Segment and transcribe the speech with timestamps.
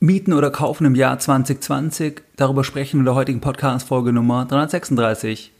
[0.00, 2.22] Mieten oder kaufen im Jahr 2020?
[2.36, 5.50] Darüber sprechen wir in der heutigen Podcast-Folge Nummer 336.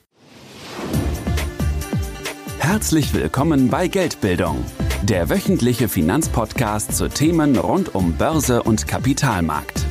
[2.61, 4.64] Herzlich willkommen bei Geldbildung,
[5.03, 9.85] der wöchentliche Finanzpodcast zu Themen rund um Börse und Kapitalmarkt.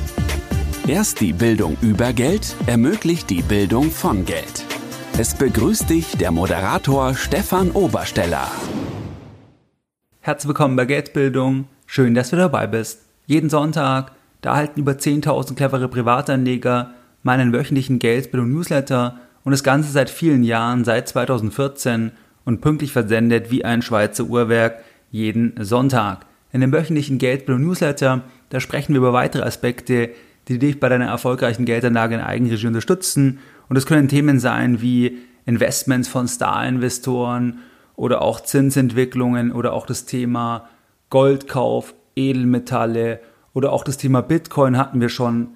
[0.88, 4.64] Erst die Bildung über Geld ermöglicht die Bildung von Geld.
[5.18, 8.50] Es begrüßt dich der Moderator Stefan Obersteller.
[10.22, 11.66] Herzlich willkommen bei Geldbildung.
[11.86, 13.02] Schön, dass du dabei bist.
[13.26, 14.14] Jeden Sonntag
[14.48, 20.86] da erhalten über 10.000 clevere Privatanleger meinen wöchentlichen Geldbildung-Newsletter und das Ganze seit vielen Jahren,
[20.86, 22.14] seit 2014
[22.46, 24.80] und pünktlich versendet wie ein Schweizer Uhrwerk
[25.12, 26.26] jeden Sonntag.
[26.54, 30.12] In dem wöchentlichen Geldbildung-Newsletter, da sprechen wir über weitere Aspekte,
[30.48, 33.40] die dich bei deiner erfolgreichen Geldanlage in Eigenregie unterstützen.
[33.68, 37.60] Und es können Themen sein wie Investments von Star-Investoren
[37.98, 40.70] oder auch Zinsentwicklungen oder auch das Thema
[41.10, 43.20] Goldkauf, Edelmetalle
[43.58, 45.48] oder auch das Thema Bitcoin hatten wir schon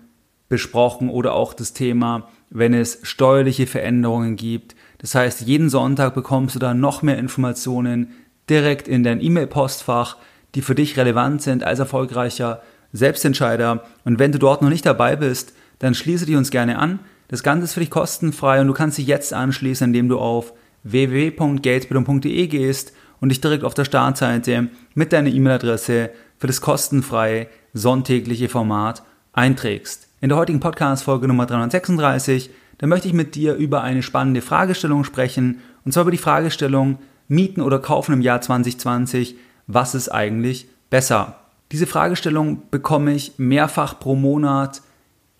[0.49, 4.75] besprochen oder auch das Thema, wenn es steuerliche Veränderungen gibt.
[4.97, 8.07] Das heißt, jeden Sonntag bekommst du da noch mehr Informationen
[8.49, 10.17] direkt in dein E-Mail-Postfach,
[10.55, 13.83] die für dich relevant sind als erfolgreicher Selbstentscheider.
[14.03, 17.01] Und wenn du dort noch nicht dabei bist, dann schließe dich uns gerne an.
[17.27, 20.53] Das Ganze ist für dich kostenfrei und du kannst dich jetzt anschließen, indem du auf
[20.81, 26.09] www.geldbildung.de gehst und dich direkt auf der Startseite mit deiner E-Mail-Adresse
[26.41, 30.07] für das kostenfreie sonntägliche Format einträgst.
[30.21, 35.03] In der heutigen Podcast-Folge Nummer 336, da möchte ich mit dir über eine spannende Fragestellung
[35.03, 36.97] sprechen, und zwar über die Fragestellung
[37.27, 39.35] Mieten oder Kaufen im Jahr 2020,
[39.67, 41.35] was ist eigentlich besser?
[41.71, 44.81] Diese Fragestellung bekomme ich mehrfach pro Monat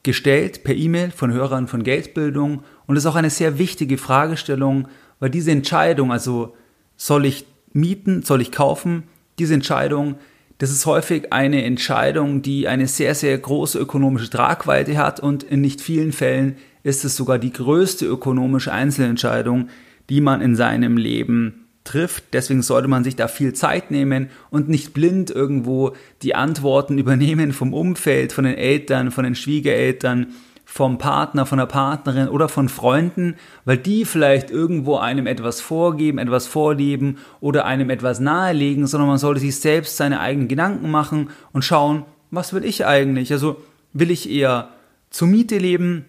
[0.04, 4.88] gestellt per E-Mail von Hörern von Geldbildung und ist auch eine sehr wichtige Fragestellung,
[5.20, 6.56] weil diese Entscheidung, also
[6.96, 9.06] soll ich mieten, soll ich kaufen,
[9.40, 10.18] diese Entscheidung
[10.62, 15.60] das ist häufig eine Entscheidung, die eine sehr, sehr große ökonomische Tragweite hat und in
[15.60, 19.70] nicht vielen Fällen ist es sogar die größte ökonomische Einzelentscheidung,
[20.12, 22.26] die man in seinem Leben trifft.
[22.34, 27.54] Deswegen sollte man sich da viel Zeit nehmen und nicht blind irgendwo die Antworten übernehmen
[27.54, 30.28] vom Umfeld, von den Eltern, von den Schwiegereltern,
[30.72, 36.18] vom Partner, von der Partnerin oder von Freunden, weil die vielleicht irgendwo einem etwas vorgeben,
[36.18, 41.30] etwas vorleben oder einem etwas nahelegen, sondern man sollte sich selbst seine eigenen Gedanken machen
[41.52, 43.34] und schauen, was will ich eigentlich?
[43.34, 43.58] Also
[43.92, 44.70] will ich eher
[45.10, 46.06] zur Miete leben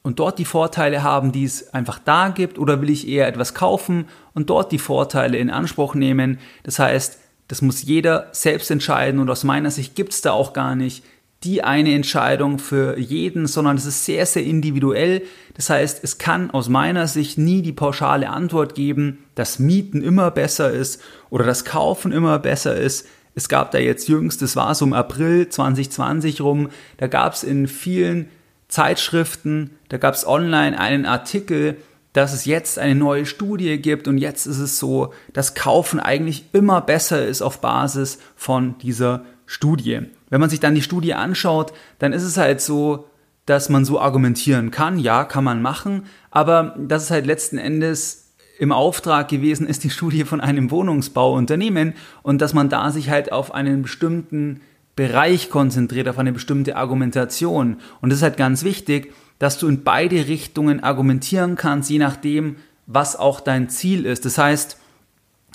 [0.00, 3.52] und dort die Vorteile haben, die es einfach da gibt, oder will ich eher etwas
[3.52, 6.38] kaufen und dort die Vorteile in Anspruch nehmen?
[6.62, 7.18] Das heißt,
[7.48, 11.04] das muss jeder selbst entscheiden und aus meiner Sicht gibt es da auch gar nicht
[11.44, 15.22] die eine Entscheidung für jeden, sondern es ist sehr, sehr individuell.
[15.54, 20.30] Das heißt, es kann aus meiner Sicht nie die pauschale Antwort geben, dass Mieten immer
[20.30, 21.00] besser ist
[21.30, 23.06] oder das Kaufen immer besser ist.
[23.34, 27.42] Es gab da jetzt jüngst, das war so im April 2020 rum, da gab es
[27.42, 28.28] in vielen
[28.68, 31.76] Zeitschriften, da gab es online einen Artikel,
[32.14, 36.44] dass es jetzt eine neue Studie gibt und jetzt ist es so, dass Kaufen eigentlich
[36.52, 40.02] immer besser ist auf Basis von dieser Studie.
[40.34, 43.06] Wenn man sich dann die Studie anschaut, dann ist es halt so,
[43.46, 48.32] dass man so argumentieren kann, ja, kann man machen, aber dass es halt letzten Endes
[48.58, 53.30] im Auftrag gewesen ist, die Studie von einem Wohnungsbauunternehmen und dass man da sich halt
[53.30, 54.60] auf einen bestimmten
[54.96, 57.76] Bereich konzentriert, auf eine bestimmte Argumentation.
[58.00, 62.56] Und das ist halt ganz wichtig, dass du in beide Richtungen argumentieren kannst, je nachdem,
[62.88, 64.24] was auch dein Ziel ist.
[64.24, 64.80] Das heißt,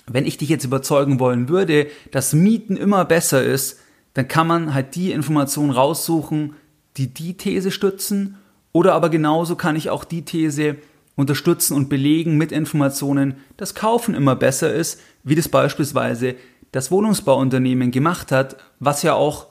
[0.08, 3.80] wenn ich dich jetzt überzeugen wollen würde, dass Mieten immer besser ist,
[4.14, 6.56] dann kann man halt die Informationen raussuchen,
[6.98, 8.38] die die These stützen.
[8.72, 10.78] Oder aber genauso kann ich auch die These
[11.16, 16.36] unterstützen und belegen mit Informationen, dass Kaufen immer besser ist, wie das beispielsweise
[16.72, 19.48] das Wohnungsbauunternehmen gemacht hat, was ja auch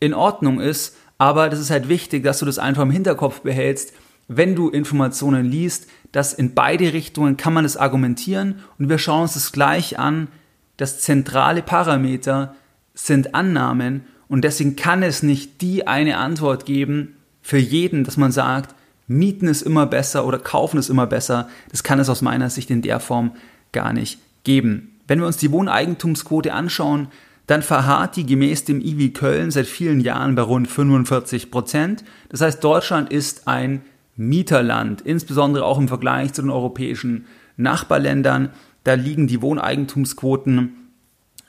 [0.00, 0.96] in Ordnung ist.
[1.16, 3.92] Aber das ist halt wichtig, dass du das einfach im Hinterkopf behältst,
[4.28, 9.22] wenn du Informationen liest, dass in beide Richtungen kann man es argumentieren und wir schauen
[9.22, 10.28] uns das gleich an.
[10.76, 12.54] Das zentrale Parameter
[12.98, 18.32] sind Annahmen und deswegen kann es nicht die eine Antwort geben für jeden, dass man
[18.32, 18.74] sagt,
[19.06, 21.48] Mieten ist immer besser oder Kaufen ist immer besser.
[21.70, 23.32] Das kann es aus meiner Sicht in der Form
[23.72, 24.96] gar nicht geben.
[25.06, 27.08] Wenn wir uns die Wohneigentumsquote anschauen,
[27.46, 32.04] dann verharrt die gemäß dem IWI Köln seit vielen Jahren bei rund 45 Prozent.
[32.28, 33.80] Das heißt, Deutschland ist ein
[34.16, 37.24] Mieterland, insbesondere auch im Vergleich zu den europäischen
[37.56, 38.50] Nachbarländern.
[38.84, 40.87] Da liegen die Wohneigentumsquoten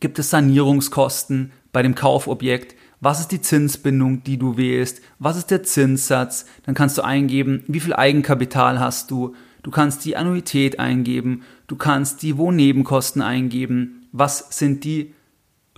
[0.00, 5.50] gibt es Sanierungskosten bei dem Kaufobjekt, was ist die Zinsbindung, die du wählst, was ist
[5.50, 10.78] der Zinssatz, dann kannst du eingeben, wie viel Eigenkapital hast du, du kannst die Annuität
[10.78, 15.14] eingeben, du kannst die Wohnnebenkosten eingeben, was sind die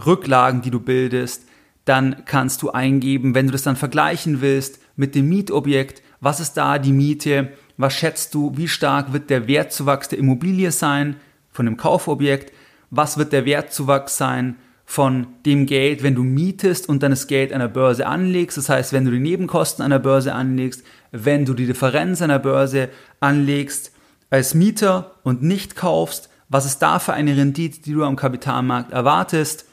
[0.05, 1.45] Rücklagen, die du bildest,
[1.85, 6.55] dann kannst du eingeben, wenn du das dann vergleichen willst mit dem Mietobjekt, was ist
[6.55, 11.17] da die Miete, was schätzt du, wie stark wird der Wertzuwachs der Immobilie sein
[11.51, 12.53] von dem Kaufobjekt,
[12.91, 17.53] was wird der Wertzuwachs sein von dem Geld, wenn du mietest und dann das Geld
[17.53, 20.83] an der Börse anlegst, das heißt, wenn du die Nebenkosten an der Börse anlegst,
[21.13, 22.89] wenn du die Differenz an der Börse
[23.21, 23.93] anlegst
[24.31, 28.93] als Mieter und nicht kaufst, was ist da für eine Rendite, die du am Kapitalmarkt
[28.93, 29.67] erwartest,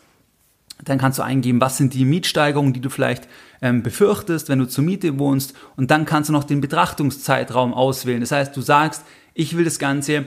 [0.83, 3.29] dann kannst du eingeben, was sind die Mietsteigerungen, die du vielleicht
[3.61, 5.53] ähm, befürchtest, wenn du zur Miete wohnst.
[5.75, 8.21] Und dann kannst du noch den Betrachtungszeitraum auswählen.
[8.21, 9.03] Das heißt, du sagst,
[9.33, 10.25] ich will das Ganze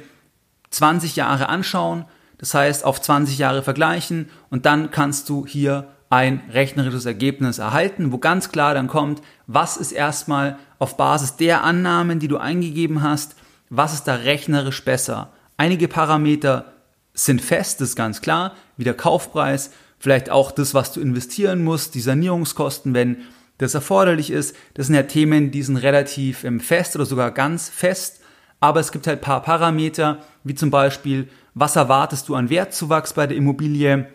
[0.70, 2.04] 20 Jahre anschauen,
[2.36, 8.12] das heißt auf 20 Jahre vergleichen und dann kannst du hier ein rechnerisches Ergebnis erhalten,
[8.12, 13.02] wo ganz klar dann kommt, was ist erstmal auf Basis der Annahmen, die du eingegeben
[13.02, 13.36] hast,
[13.68, 15.32] was ist da rechnerisch besser.
[15.56, 16.72] Einige Parameter
[17.12, 21.62] sind fest, das ist ganz klar, wie der Kaufpreis, vielleicht auch das, was du investieren
[21.64, 23.18] musst, die Sanierungskosten, wenn
[23.58, 24.56] das erforderlich ist.
[24.74, 28.20] Das sind ja Themen, die sind relativ ähm, fest oder sogar ganz fest.
[28.60, 33.26] Aber es gibt halt paar Parameter, wie zum Beispiel, was erwartest du an Wertzuwachs bei
[33.26, 34.06] der Immobilie?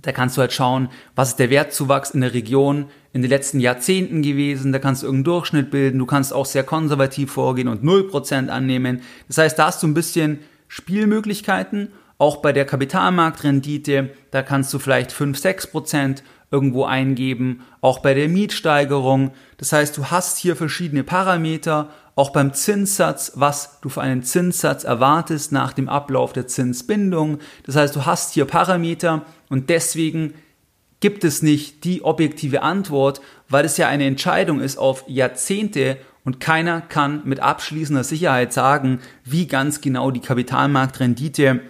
[0.00, 3.60] Da kannst du halt schauen, was ist der Wertzuwachs in der Region in den letzten
[3.60, 4.72] Jahrzehnten gewesen.
[4.72, 5.98] Da kannst du irgendeinen Durchschnitt bilden.
[5.98, 9.02] Du kannst auch sehr konservativ vorgehen und 0% annehmen.
[9.28, 11.88] Das heißt, da hast du ein bisschen Spielmöglichkeiten
[12.22, 16.22] auch bei der Kapitalmarktrendite, da kannst du vielleicht 5, 6 Prozent
[16.52, 19.32] irgendwo eingeben, auch bei der Mietsteigerung.
[19.56, 24.84] Das heißt, du hast hier verschiedene Parameter, auch beim Zinssatz, was du für einen Zinssatz
[24.84, 27.38] erwartest nach dem Ablauf der Zinsbindung.
[27.66, 30.34] Das heißt, du hast hier Parameter und deswegen
[31.00, 36.38] gibt es nicht die objektive Antwort, weil es ja eine Entscheidung ist auf Jahrzehnte und
[36.38, 41.62] keiner kann mit abschließender Sicherheit sagen, wie ganz genau die Kapitalmarktrendite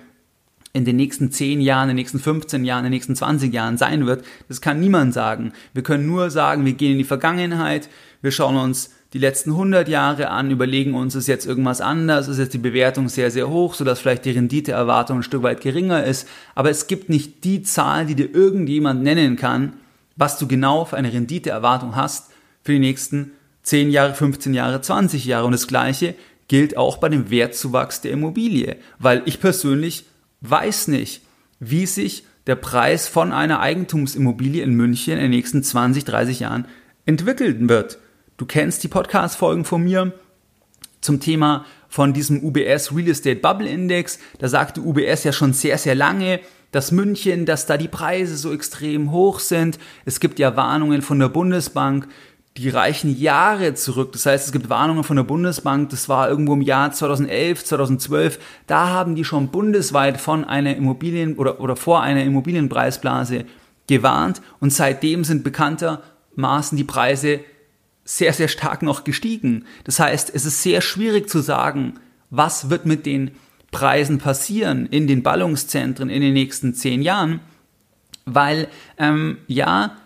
[0.72, 3.76] in den nächsten 10 Jahren, in den nächsten 15 Jahren, in den nächsten 20 Jahren
[3.76, 5.52] sein wird, das kann niemand sagen.
[5.74, 7.88] Wir können nur sagen, wir gehen in die Vergangenheit,
[8.22, 12.38] wir schauen uns die letzten 100 Jahre an, überlegen uns, ist jetzt irgendwas anders, ist
[12.38, 16.26] jetzt die Bewertung sehr, sehr hoch, sodass vielleicht die Renditeerwartung ein Stück weit geringer ist.
[16.54, 19.74] Aber es gibt nicht die Zahl, die dir irgendjemand nennen kann,
[20.16, 22.30] was du genau für eine Renditeerwartung hast
[22.62, 23.32] für die nächsten
[23.64, 25.44] 10 Jahre, 15 Jahre, 20 Jahre.
[25.44, 26.14] Und das Gleiche
[26.48, 28.76] gilt auch bei dem Wertzuwachs der Immobilie.
[28.98, 30.06] Weil ich persönlich
[30.42, 31.22] weiß nicht,
[31.60, 36.66] wie sich der Preis von einer Eigentumsimmobilie in München in den nächsten 20, 30 Jahren
[37.06, 37.98] entwickeln wird.
[38.36, 40.12] Du kennst die Podcast-Folgen von mir
[41.00, 44.18] zum Thema von diesem UBS Real Estate Bubble Index.
[44.38, 46.40] Da sagte UBS ja schon sehr, sehr lange,
[46.72, 49.78] dass München, dass da die Preise so extrem hoch sind.
[50.04, 52.08] Es gibt ja Warnungen von der Bundesbank,
[52.56, 54.12] die reichen Jahre zurück.
[54.12, 58.38] Das heißt, es gibt Warnungen von der Bundesbank, das war irgendwo im Jahr 2011, 2012.
[58.66, 63.46] Da haben die schon bundesweit von einer Immobilien- oder, oder vor einer Immobilienpreisblase
[63.86, 67.40] gewarnt und seitdem sind bekanntermaßen die Preise
[68.04, 69.64] sehr, sehr stark noch gestiegen.
[69.84, 71.94] Das heißt, es ist sehr schwierig zu sagen,
[72.30, 73.32] was wird mit den
[73.70, 77.40] Preisen passieren in den Ballungszentren in den nächsten zehn Jahren,
[78.26, 78.68] weil
[78.98, 79.96] ähm, ja,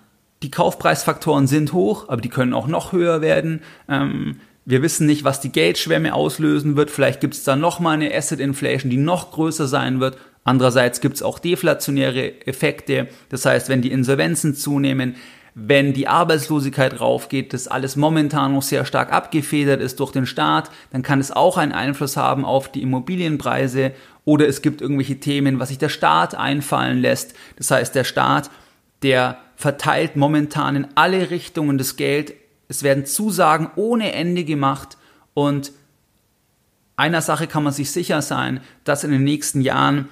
[0.43, 3.63] die Kaufpreisfaktoren sind hoch, aber die können auch noch höher werden.
[3.89, 6.91] Ähm, wir wissen nicht, was die Geldschwemme auslösen wird.
[6.91, 10.19] Vielleicht gibt es da nochmal eine Asset Inflation, die noch größer sein wird.
[10.45, 13.09] Andererseits gibt es auch deflationäre Effekte.
[13.29, 15.17] Das heißt, wenn die Insolvenzen zunehmen,
[15.55, 20.71] wenn die Arbeitslosigkeit raufgeht, das alles momentan noch sehr stark abgefedert ist durch den Staat,
[20.93, 23.93] dann kann es auch einen Einfluss haben auf die Immobilienpreise
[24.27, 27.35] oder es gibt irgendwelche Themen, was sich der Staat einfallen lässt.
[27.57, 28.51] Das heißt, der Staat,
[29.07, 32.35] der verteilt momentan in alle Richtungen das Geld.
[32.67, 34.99] Es werden Zusagen ohne Ende gemacht
[35.33, 35.71] und
[36.97, 40.09] einer Sache kann man sich sicher sein, dass in den nächsten Jahren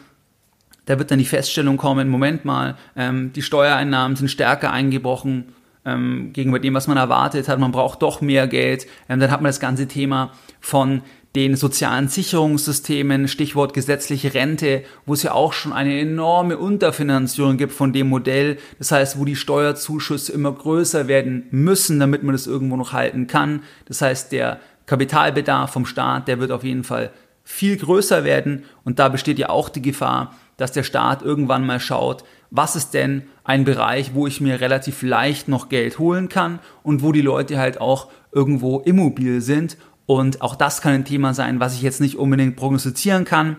[0.86, 6.32] da wird dann die Feststellung kommen, Moment mal, ähm, die Steuereinnahmen sind stärker eingebrochen ähm,
[6.32, 8.86] gegenüber dem, was man erwartet hat, man braucht doch mehr Geld.
[9.08, 11.02] Ähm, dann hat man das ganze Thema von
[11.34, 17.72] den sozialen Sicherungssystemen, Stichwort gesetzliche Rente, wo es ja auch schon eine enorme Unterfinanzierung gibt
[17.72, 18.58] von dem Modell.
[18.78, 23.26] Das heißt, wo die Steuerzuschüsse immer größer werden müssen, damit man das irgendwo noch halten
[23.26, 23.62] kann.
[23.86, 27.10] Das heißt, der Kapitalbedarf vom Staat, der wird auf jeden Fall
[27.42, 31.80] viel größer werden und da besteht ja auch die Gefahr, dass der Staat irgendwann mal
[31.80, 36.60] schaut, was ist denn ein Bereich, wo ich mir relativ leicht noch Geld holen kann
[36.82, 39.76] und wo die Leute halt auch irgendwo immobil sind.
[40.06, 43.56] Und auch das kann ein Thema sein, was ich jetzt nicht unbedingt prognostizieren kann,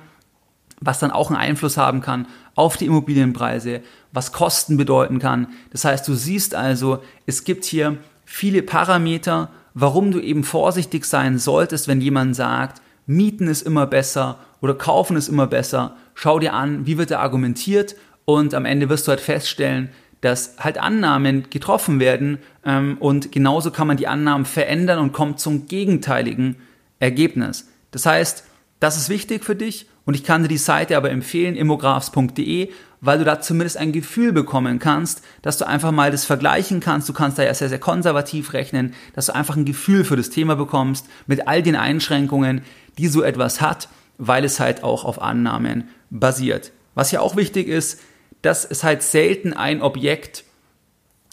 [0.80, 5.48] was dann auch einen Einfluss haben kann auf die Immobilienpreise, was Kosten bedeuten kann.
[5.72, 11.38] Das heißt, du siehst also, es gibt hier viele Parameter, warum du eben vorsichtig sein
[11.38, 15.96] solltest, wenn jemand sagt, Mieten ist immer besser oder Kaufen ist immer besser.
[16.16, 19.90] Schau dir an, wie wird da argumentiert und am Ende wirst du halt feststellen,
[20.26, 25.40] dass halt Annahmen getroffen werden ähm, und genauso kann man die Annahmen verändern und kommt
[25.40, 26.56] zum gegenteiligen
[27.00, 27.70] Ergebnis.
[27.92, 28.44] Das heißt,
[28.80, 32.70] das ist wichtig für dich und ich kann dir die Seite aber empfehlen, immographs.de,
[33.02, 37.08] weil du da zumindest ein Gefühl bekommen kannst, dass du einfach mal das vergleichen kannst.
[37.08, 40.32] Du kannst da ja sehr, sehr konservativ rechnen, dass du einfach ein Gefühl für das
[40.32, 42.62] Thema bekommst mit all den Einschränkungen,
[42.98, 46.72] die so etwas hat, weil es halt auch auf Annahmen basiert.
[46.96, 48.00] Was ja auch wichtig ist,
[48.46, 50.44] dass es halt selten ein Objekt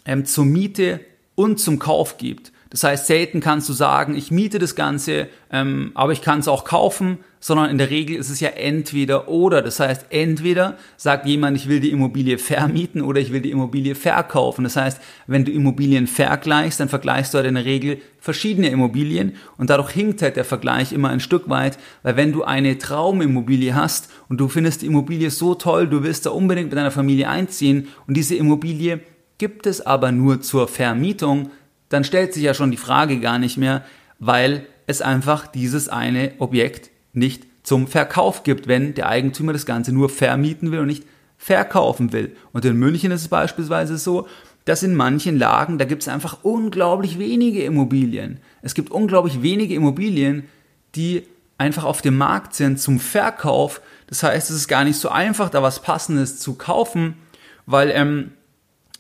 [0.06, 1.00] ähm, zur Miete
[1.34, 2.52] und zum Kauf gibt.
[2.72, 6.48] Das heißt, selten kannst du sagen, ich miete das Ganze, ähm, aber ich kann es
[6.48, 9.60] auch kaufen, sondern in der Regel ist es ja entweder oder.
[9.60, 13.94] Das heißt, entweder sagt jemand, ich will die Immobilie vermieten oder ich will die Immobilie
[13.94, 14.64] verkaufen.
[14.64, 19.34] Das heißt, wenn du Immobilien vergleichst, dann vergleichst du halt in der Regel verschiedene Immobilien
[19.58, 23.74] und dadurch hinkt halt der Vergleich immer ein Stück weit, weil wenn du eine Traumimmobilie
[23.74, 27.28] hast und du findest die Immobilie so toll, du willst da unbedingt mit deiner Familie
[27.28, 29.00] einziehen und diese Immobilie
[29.38, 31.50] gibt es aber nur zur Vermietung,
[31.92, 33.84] dann stellt sich ja schon die Frage gar nicht mehr,
[34.18, 39.92] weil es einfach dieses eine Objekt nicht zum Verkauf gibt, wenn der Eigentümer das Ganze
[39.92, 41.04] nur vermieten will und nicht
[41.36, 42.36] verkaufen will.
[42.52, 44.26] Und in München ist es beispielsweise so,
[44.64, 48.38] dass in manchen Lagen, da gibt es einfach unglaublich wenige Immobilien.
[48.62, 50.44] Es gibt unglaublich wenige Immobilien,
[50.94, 51.24] die
[51.58, 53.80] einfach auf dem Markt sind zum Verkauf.
[54.06, 57.14] Das heißt, es ist gar nicht so einfach, da was Passendes zu kaufen,
[57.66, 58.32] weil ähm,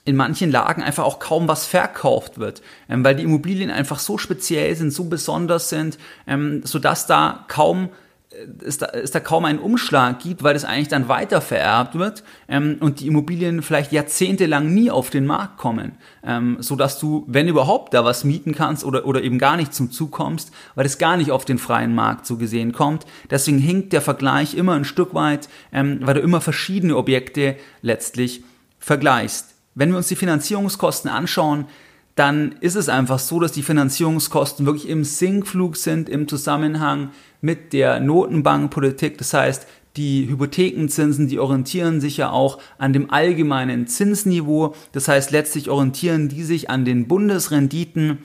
[0.04, 4.18] in manchen Lagen einfach auch kaum was verkauft wird, ähm, weil die Immobilien einfach so
[4.18, 7.90] speziell sind, so besonders sind, ähm, sodass da kaum
[8.30, 11.96] äh, es da, es da kaum einen Umschlag gibt, weil das eigentlich dann weiter vererbt
[11.96, 15.92] wird ähm, und die Immobilien vielleicht jahrzehntelang nie auf den Markt kommen,
[16.24, 19.72] ähm, so dass du, wenn überhaupt, da was mieten kannst oder, oder eben gar nicht
[19.72, 23.06] zum Zug kommst, weil es gar nicht auf den freien Markt so gesehen kommt.
[23.30, 28.42] Deswegen hinkt der Vergleich immer ein Stück weit, ähm, weil du immer verschiedene Objekte letztlich
[28.80, 29.51] vergleichst.
[29.74, 31.66] Wenn wir uns die Finanzierungskosten anschauen,
[32.14, 37.10] dann ist es einfach so, dass die Finanzierungskosten wirklich im Sinkflug sind im Zusammenhang
[37.40, 39.16] mit der Notenbankpolitik.
[39.16, 44.74] Das heißt, die Hypothekenzinsen, die orientieren sich ja auch an dem allgemeinen Zinsniveau.
[44.92, 48.18] Das heißt, letztlich orientieren die sich an den Bundesrenditen.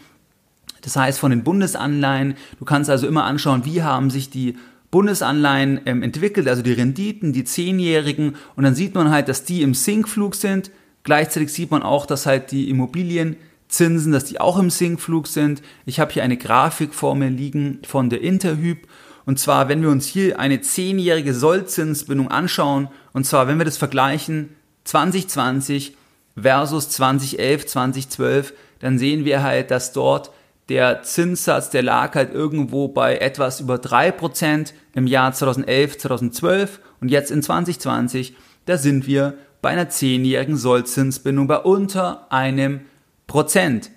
[0.82, 2.36] Das heißt, von den Bundesanleihen.
[2.60, 4.56] Du kannst also immer anschauen, wie haben sich die
[4.92, 8.36] Bundesanleihen ähm, entwickelt, also die Renditen, die Zehnjährigen.
[8.56, 10.72] Und dann sieht man halt, dass die im Sinkflug sind.
[11.08, 15.62] Gleichzeitig sieht man auch, dass halt die Immobilienzinsen, dass die auch im Sinkflug sind.
[15.86, 18.86] Ich habe hier eine Grafik vor mir liegen von der Interhyp.
[19.26, 23.78] Und zwar, wenn wir uns hier eine zehnjährige Sollzinsbindung anschauen, und zwar, wenn wir das
[23.78, 24.50] vergleichen
[24.84, 25.96] 2020
[26.36, 30.32] versus 2011, 2012, dann sehen wir halt, dass dort
[30.68, 36.82] der Zinssatz, der lag halt irgendwo bei etwas über drei Prozent im Jahr 2011, 2012
[37.00, 38.36] und jetzt in 2020,
[38.66, 42.82] da sind wir bei einer zehnjährigen Sollzinsbindung bei unter einem
[43.26, 43.92] Prozent.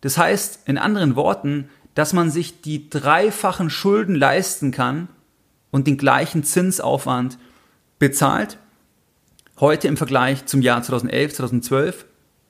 [0.00, 5.08] Das heißt, in anderen Worten, dass man sich die dreifachen Schulden leisten kann
[5.70, 7.38] und den gleichen Zinsaufwand
[7.98, 8.58] bezahlt.
[9.60, 12.06] Heute im Vergleich zum Jahr 2011, 2012,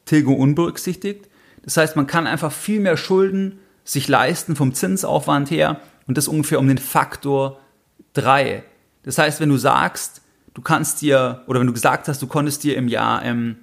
[0.06, 1.28] Tilgung unberücksichtigt.
[1.62, 6.28] Das heißt, man kann einfach viel mehr Schulden sich leisten vom Zinsaufwand her und das
[6.28, 7.60] ungefähr um den Faktor
[8.14, 8.64] 3.
[9.02, 10.22] Das heißt, wenn du sagst,
[10.54, 13.56] du kannst dir, oder wenn du gesagt hast, du konntest dir im Jahr ähm,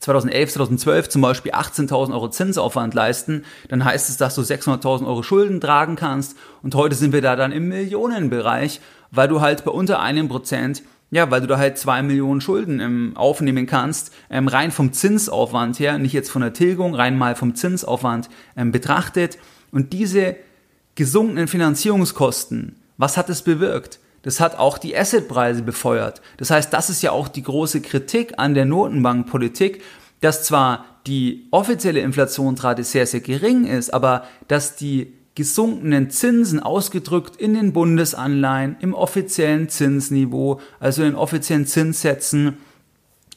[0.00, 5.22] 2011, 2012 zum Beispiel 18.000 Euro Zinsaufwand leisten, dann heißt es, dass du 600.000 Euro
[5.22, 8.80] Schulden tragen kannst und heute sind wir da dann im Millionenbereich,
[9.10, 12.80] weil du halt bei unter einem Prozent ja, weil du da halt zwei Millionen Schulden
[12.80, 17.36] ähm, aufnehmen kannst, ähm, rein vom Zinsaufwand her, nicht jetzt von der Tilgung, rein mal
[17.36, 19.38] vom Zinsaufwand ähm, betrachtet.
[19.70, 20.36] Und diese
[20.96, 24.00] gesunkenen Finanzierungskosten, was hat es bewirkt?
[24.26, 26.20] Das hat auch die Assetpreise befeuert.
[26.36, 29.84] Das heißt, das ist ja auch die große Kritik an der Notenbankpolitik,
[30.20, 37.36] dass zwar die offizielle Inflationsrate sehr, sehr gering ist, aber dass die gesunkenen Zinsen ausgedrückt
[37.36, 42.56] in den Bundesanleihen, im offiziellen Zinsniveau, also in den offiziellen Zinssätzen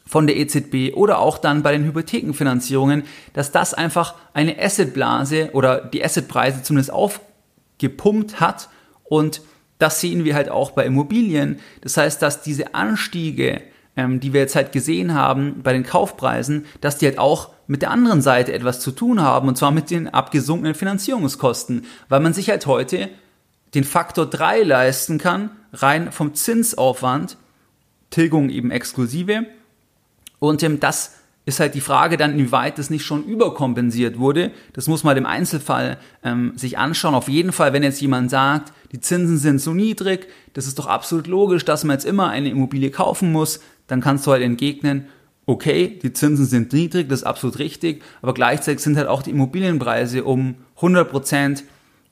[0.08, 3.03] von der EZB oder auch dann bei den Hypothekenfinanzierungen,
[3.34, 8.69] dass das einfach eine Assetblase oder die Assetpreise zumindest aufgepumpt hat
[9.03, 9.41] und
[9.79, 11.59] das sehen wir halt auch bei Immobilien.
[11.81, 13.62] Das heißt, dass diese Anstiege,
[13.95, 17.81] ähm, die wir jetzt halt gesehen haben bei den Kaufpreisen, dass die halt auch mit
[17.81, 22.33] der anderen Seite etwas zu tun haben, und zwar mit den abgesunkenen Finanzierungskosten, weil man
[22.33, 23.09] sich halt heute
[23.74, 27.38] den Faktor 3 leisten kann, rein vom Zinsaufwand,
[28.09, 29.45] Tilgung eben exklusive.
[30.39, 34.51] Und ähm, das ist halt die Frage dann, inwieweit das nicht schon überkompensiert wurde.
[34.74, 37.15] Das muss man im Einzelfall ähm, sich anschauen.
[37.15, 40.88] Auf jeden Fall, wenn jetzt jemand sagt, die Zinsen sind so niedrig, das ist doch
[40.88, 45.05] absolut logisch, dass man jetzt immer eine Immobilie kaufen muss, dann kannst du halt entgegnen,
[45.46, 49.31] okay, die Zinsen sind niedrig, das ist absolut richtig, aber gleichzeitig sind halt auch die
[49.31, 51.63] Immobilienpreise um 100 Prozent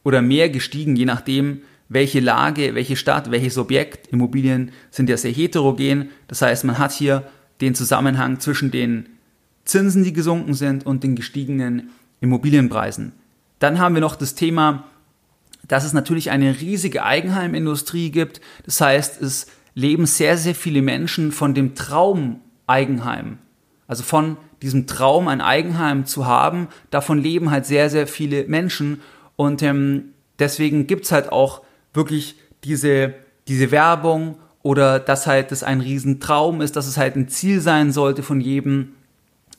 [0.03, 4.07] oder mehr gestiegen, je nachdem, welche Lage, welche Stadt, welches Objekt.
[4.07, 6.10] Immobilien sind ja sehr heterogen.
[6.27, 7.24] Das heißt, man hat hier
[7.62, 9.07] den Zusammenhang zwischen den
[9.67, 11.89] Zinsen, die gesunken sind und den gestiegenen
[12.21, 13.13] Immobilienpreisen.
[13.59, 14.86] Dann haben wir noch das Thema,
[15.67, 18.41] dass es natürlich eine riesige Eigenheimindustrie gibt.
[18.65, 23.38] Das heißt, es leben sehr, sehr viele Menschen von dem Traum Eigenheim.
[23.88, 29.01] Also von diesem Traum, ein Eigenheim zu haben, davon leben halt sehr, sehr viele Menschen.
[29.36, 31.61] Und ähm, deswegen gibt's halt auch
[31.94, 33.13] wirklich diese,
[33.48, 37.92] diese Werbung oder dass halt das ein Riesentraum ist, dass es halt ein Ziel sein
[37.92, 38.94] sollte von jedem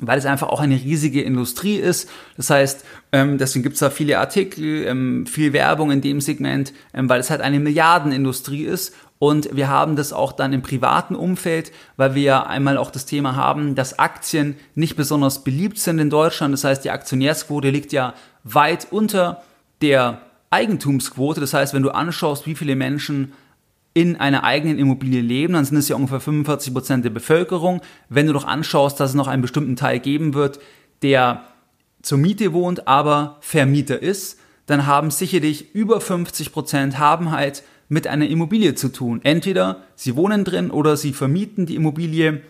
[0.00, 2.08] weil es einfach auch eine riesige Industrie ist.
[2.36, 6.72] Das heißt, ähm, deswegen gibt es da viele Artikel, ähm, viel Werbung in dem Segment,
[6.94, 8.94] ähm, weil es halt eine Milliardenindustrie ist.
[9.18, 13.04] Und wir haben das auch dann im privaten Umfeld, weil wir ja einmal auch das
[13.04, 16.52] Thema haben, dass Aktien nicht besonders beliebt sind in Deutschland.
[16.52, 19.42] Das heißt, die Aktionärsquote liegt ja weit unter
[19.82, 21.40] der Eigentumsquote.
[21.40, 23.32] Das heißt, wenn du anschaust, wie viele Menschen
[23.98, 27.80] in einer eigenen Immobilie leben, dann sind es ja ungefähr 45 Prozent der Bevölkerung.
[28.08, 30.60] Wenn du doch anschaust, dass es noch einen bestimmten Teil geben wird,
[31.02, 31.42] der
[32.00, 38.06] zur Miete wohnt, aber Vermieter ist, dann haben sicherlich über 50 Prozent haben halt mit
[38.06, 39.18] einer Immobilie zu tun.
[39.24, 42.42] Entweder sie wohnen drin oder sie vermieten die Immobilie,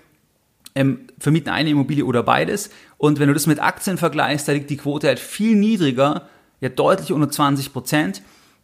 [0.74, 2.68] ähm, vermieten eine Immobilie oder beides.
[2.98, 6.28] Und wenn du das mit Aktien vergleichst, da liegt die Quote halt viel niedriger,
[6.60, 8.20] ja deutlich unter 20 Prozent.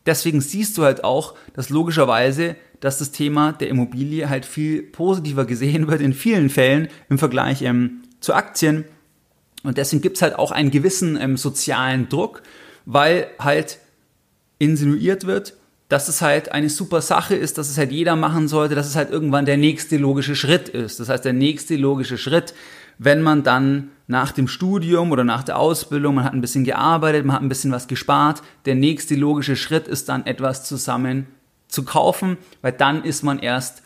[0.07, 5.47] Deswegen siehst du halt auch, dass logischerweise dass das Thema der Immobilie halt viel positiver
[5.47, 8.85] gesehen wird in vielen Fällen im Vergleich ähm, zu Aktien.
[9.63, 12.43] Und deswegen gibt es halt auch einen gewissen ähm, sozialen Druck,
[12.85, 13.79] weil halt
[14.59, 15.55] insinuiert wird,
[15.89, 18.97] dass es halt eine super Sache ist, dass es halt jeder machen sollte, dass es
[18.97, 21.01] halt irgendwann der nächste logische Schritt ist.
[21.01, 22.53] Das heißt, der nächste logische Schritt,
[22.99, 27.25] wenn man dann nach dem Studium oder nach der Ausbildung, man hat ein bisschen gearbeitet,
[27.25, 31.29] man hat ein bisschen was gespart, der nächste logische Schritt ist dann etwas zusammen
[31.75, 33.83] zu kaufen, weil dann ist man erst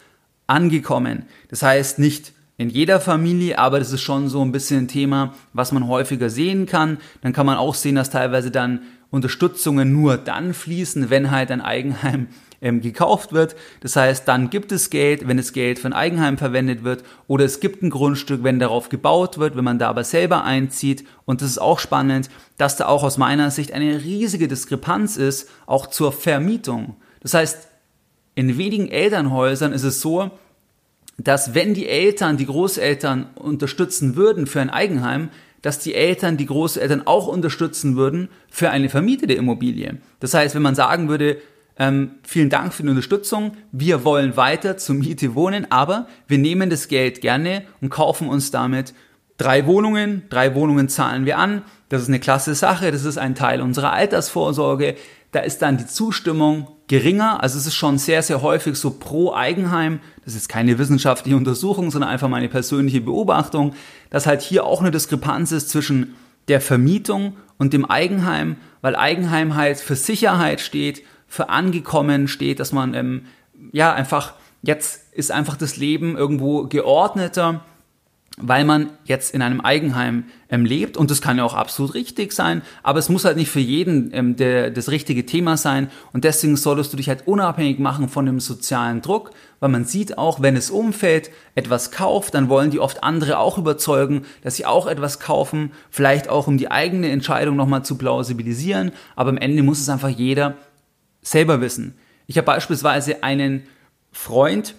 [0.47, 1.25] angekommen.
[1.49, 5.35] Das heißt nicht in jeder Familie, aber das ist schon so ein bisschen ein Thema,
[5.53, 6.99] was man häufiger sehen kann.
[7.23, 11.61] Dann kann man auch sehen, dass teilweise dann Unterstützungen nur dann fließen, wenn halt ein
[11.61, 12.29] Eigenheim
[12.61, 13.55] ähm, gekauft wird.
[13.81, 17.45] Das heißt, dann gibt es Geld, wenn das Geld für ein Eigenheim verwendet wird, oder
[17.45, 21.05] es gibt ein Grundstück, wenn darauf gebaut wird, wenn man da aber selber einzieht.
[21.25, 25.49] Und das ist auch spannend, dass da auch aus meiner Sicht eine riesige Diskrepanz ist,
[25.67, 26.97] auch zur Vermietung.
[27.21, 27.68] Das heißt,
[28.39, 30.31] in wenigen Elternhäusern ist es so,
[31.17, 36.47] dass wenn die Eltern die Großeltern unterstützen würden für ein Eigenheim, dass die Eltern die
[36.47, 39.97] Großeltern auch unterstützen würden für eine vermietete Immobilie.
[40.21, 41.39] Das heißt, wenn man sagen würde,
[41.81, 46.71] ähm, vielen Dank für die Unterstützung, wir wollen weiter zur Miete wohnen, aber wir nehmen
[46.71, 48.95] das Geld gerne und kaufen uns damit
[49.37, 53.35] drei Wohnungen, drei Wohnungen zahlen wir an, das ist eine klasse Sache, das ist ein
[53.35, 54.95] Teil unserer Altersvorsorge,
[55.33, 57.43] da ist dann die Zustimmung geringer.
[57.43, 60.01] Also es ist schon sehr, sehr häufig so pro Eigenheim.
[60.25, 63.75] Das ist keine wissenschaftliche Untersuchung, sondern einfach meine persönliche Beobachtung,
[64.11, 66.17] dass halt hier auch eine Diskrepanz ist zwischen
[66.49, 72.73] der Vermietung und dem Eigenheim, weil Eigenheim halt für Sicherheit steht, für angekommen steht, dass
[72.73, 73.27] man ähm,
[73.73, 77.65] ja einfach jetzt ist einfach das Leben irgendwo geordneter
[78.41, 80.97] weil man jetzt in einem Eigenheim ähm, lebt.
[80.97, 84.11] Und das kann ja auch absolut richtig sein, aber es muss halt nicht für jeden
[84.13, 85.91] ähm, der, das richtige Thema sein.
[86.13, 90.19] Und deswegen solltest du dich halt unabhängig machen von dem sozialen Druck, weil man sieht
[90.19, 94.67] auch, wenn das Umfeld etwas kauft, dann wollen die oft andere auch überzeugen, dass sie
[94.67, 99.63] auch etwas kaufen, vielleicht auch um die eigene Entscheidung nochmal zu plausibilisieren, aber am Ende
[99.63, 100.55] muss es einfach jeder
[101.23, 101.95] selber wissen.
[102.27, 103.65] Ich habe beispielsweise einen
[104.13, 104.75] Freund,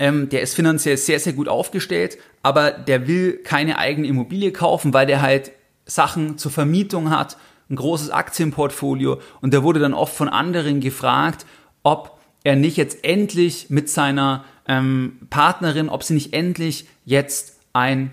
[0.00, 4.94] ähm, der ist finanziell sehr, sehr gut aufgestellt, aber der will keine eigene Immobilie kaufen,
[4.94, 5.52] weil der halt
[5.84, 7.36] Sachen zur Vermietung hat,
[7.68, 9.20] ein großes Aktienportfolio.
[9.42, 11.44] Und der wurde dann oft von anderen gefragt,
[11.82, 18.12] ob er nicht jetzt endlich mit seiner ähm, Partnerin, ob sie nicht endlich jetzt ein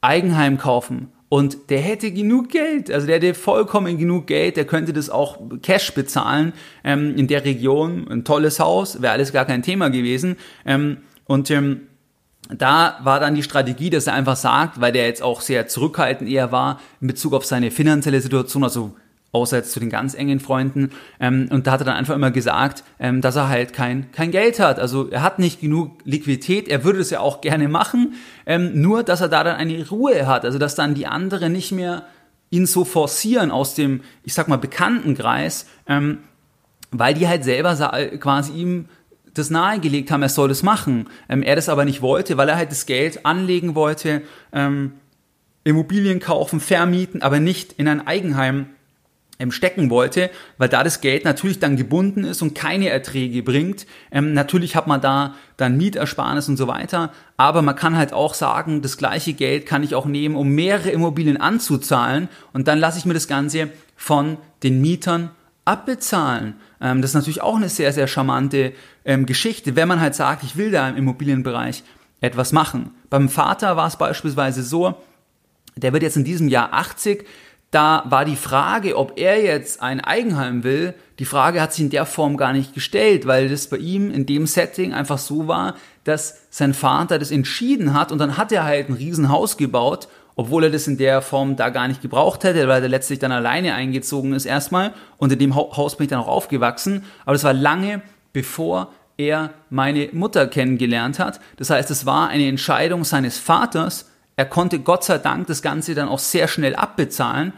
[0.00, 1.10] Eigenheim kaufen.
[1.28, 5.40] Und der hätte genug Geld, also der hätte vollkommen genug Geld, der könnte das auch
[5.60, 6.52] Cash bezahlen
[6.84, 10.36] ähm, in der Region, ein tolles Haus, wäre alles gar kein Thema gewesen.
[10.64, 11.82] Ähm, und ähm,
[12.48, 16.30] da war dann die Strategie, dass er einfach sagt, weil der jetzt auch sehr zurückhaltend
[16.30, 18.94] eher war in Bezug auf seine finanzielle Situation, also
[19.32, 20.90] außer jetzt zu den ganz engen Freunden.
[21.20, 24.30] Ähm, und da hat er dann einfach immer gesagt, ähm, dass er halt kein, kein
[24.30, 24.78] Geld hat.
[24.78, 28.14] Also er hat nicht genug Liquidität, er würde es ja auch gerne machen,
[28.46, 31.72] ähm, nur dass er da dann eine Ruhe hat, also dass dann die anderen nicht
[31.72, 32.04] mehr
[32.50, 36.18] ihn so forcieren aus dem, ich sag mal, Bekanntenkreis, ähm,
[36.92, 37.74] weil die halt selber
[38.20, 38.88] quasi ihm
[39.38, 41.08] das nahegelegt haben, er soll das machen.
[41.28, 44.22] Ähm, er das aber nicht wollte, weil er halt das Geld anlegen wollte,
[44.52, 44.92] ähm,
[45.64, 48.66] Immobilien kaufen, vermieten, aber nicht in ein Eigenheim
[49.38, 53.86] ähm, stecken wollte, weil da das Geld natürlich dann gebunden ist und keine Erträge bringt.
[54.10, 58.32] Ähm, natürlich hat man da dann Mietersparnis und so weiter, aber man kann halt auch
[58.32, 62.98] sagen, das gleiche Geld kann ich auch nehmen, um mehrere Immobilien anzuzahlen und dann lasse
[62.98, 65.30] ich mir das Ganze von den Mietern
[65.66, 66.54] abbezahlen.
[66.80, 68.72] Ähm, das ist natürlich auch eine sehr, sehr charmante
[69.04, 71.82] ähm, Geschichte, wenn man halt sagt, ich will da im Immobilienbereich
[72.20, 72.92] etwas machen.
[73.10, 74.94] Beim Vater war es beispielsweise so,
[75.76, 77.26] der wird jetzt in diesem Jahr 80,
[77.70, 81.90] da war die Frage, ob er jetzt ein Eigenheim will, die Frage hat sich in
[81.90, 85.74] der Form gar nicht gestellt, weil das bei ihm in dem Setting einfach so war,
[86.04, 90.64] dass sein Vater das entschieden hat und dann hat er halt ein Riesenhaus gebaut obwohl
[90.64, 93.74] er das in der Form da gar nicht gebraucht hätte, weil er letztlich dann alleine
[93.74, 97.04] eingezogen ist erstmal und in dem Haus bin ich dann auch aufgewachsen.
[97.24, 98.02] Aber das war lange
[98.36, 101.40] bevor er meine Mutter kennengelernt hat.
[101.56, 104.10] Das heißt, es war eine Entscheidung seines Vaters.
[104.36, 107.54] Er konnte Gott sei Dank das Ganze dann auch sehr schnell abbezahlen.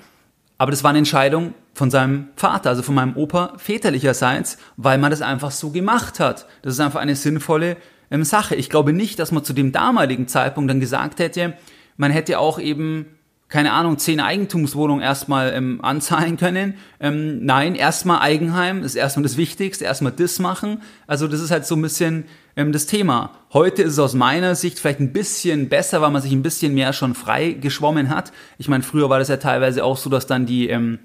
[0.56, 5.10] Aber das war eine Entscheidung von seinem Vater, also von meinem Opa väterlicherseits, weil man
[5.10, 6.46] das einfach so gemacht hat.
[6.62, 7.76] Das ist einfach eine sinnvolle
[8.12, 8.54] ähm, Sache.
[8.54, 11.54] Ich glaube nicht, dass man zu dem damaligen Zeitpunkt dann gesagt hätte,
[11.98, 13.06] man hätte auch eben
[13.48, 16.74] keine Ahnung, zehn Eigentumswohnungen erstmal ähm, anzahlen können.
[17.00, 20.82] Ähm, nein, erstmal Eigenheim ist erstmal das Wichtigste, erstmal das machen.
[21.06, 22.24] Also das ist halt so ein bisschen
[22.56, 23.32] ähm, das Thema.
[23.54, 26.74] Heute ist es aus meiner Sicht vielleicht ein bisschen besser, weil man sich ein bisschen
[26.74, 28.32] mehr schon frei geschwommen hat.
[28.58, 30.98] Ich meine, früher war das ja teilweise auch so, dass dann die ähm,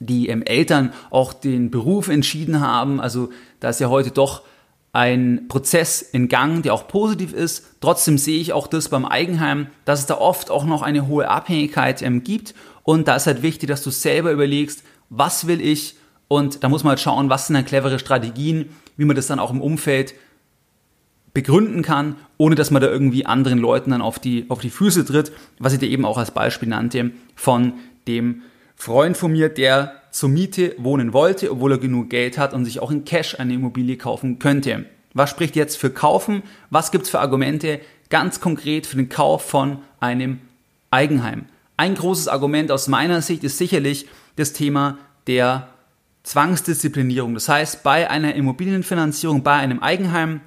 [0.00, 3.00] die ähm, Eltern auch den Beruf entschieden haben.
[3.00, 4.42] Also da ist ja heute doch
[4.92, 7.76] ein Prozess in Gang, der auch positiv ist.
[7.80, 11.28] Trotzdem sehe ich auch das beim Eigenheim, dass es da oft auch noch eine hohe
[11.28, 12.54] Abhängigkeit ähm, gibt.
[12.82, 15.96] Und da ist halt wichtig, dass du selber überlegst, was will ich?
[16.26, 19.38] Und da muss man halt schauen, was sind dann clevere Strategien, wie man das dann
[19.38, 20.14] auch im Umfeld
[21.34, 25.04] begründen kann, ohne dass man da irgendwie anderen Leuten dann auf die, auf die Füße
[25.04, 27.74] tritt, was ich dir eben auch als Beispiel nannte von
[28.06, 28.42] dem
[28.74, 32.80] Freund von mir, der zur Miete wohnen wollte, obwohl er genug Geld hat und sich
[32.80, 34.84] auch in Cash eine Immobilie kaufen könnte.
[35.14, 36.42] Was spricht jetzt für Kaufen?
[36.70, 40.40] Was gibt's für Argumente ganz konkret für den Kauf von einem
[40.90, 41.46] Eigenheim?
[41.76, 45.68] Ein großes Argument aus meiner Sicht ist sicherlich das Thema der
[46.24, 47.34] Zwangsdisziplinierung.
[47.34, 50.40] Das heißt, bei einer Immobilienfinanzierung, bei einem Eigenheim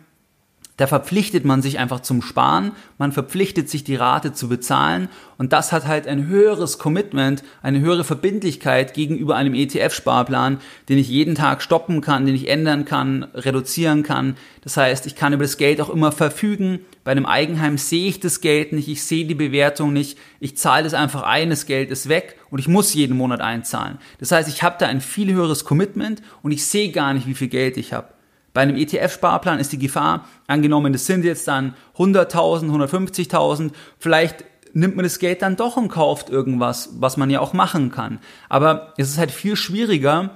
[0.81, 5.53] da verpflichtet man sich einfach zum Sparen, man verpflichtet sich die Rate zu bezahlen und
[5.53, 10.57] das hat halt ein höheres Commitment, eine höhere Verbindlichkeit gegenüber einem ETF-Sparplan,
[10.89, 14.37] den ich jeden Tag stoppen kann, den ich ändern kann, reduzieren kann.
[14.61, 16.79] Das heißt, ich kann über das Geld auch immer verfügen.
[17.03, 20.87] Bei einem Eigenheim sehe ich das Geld nicht, ich sehe die Bewertung nicht, ich zahle
[20.87, 23.99] es einfach ein, das Geld ist weg und ich muss jeden Monat einzahlen.
[24.19, 27.35] Das heißt, ich habe da ein viel höheres Commitment und ich sehe gar nicht, wie
[27.35, 28.07] viel Geld ich habe.
[28.53, 34.95] Bei einem ETF-Sparplan ist die Gefahr, angenommen, das sind jetzt dann 100.000, 150.000, vielleicht nimmt
[34.95, 38.19] man das Geld dann doch und kauft irgendwas, was man ja auch machen kann.
[38.49, 40.31] Aber es ist halt viel schwieriger,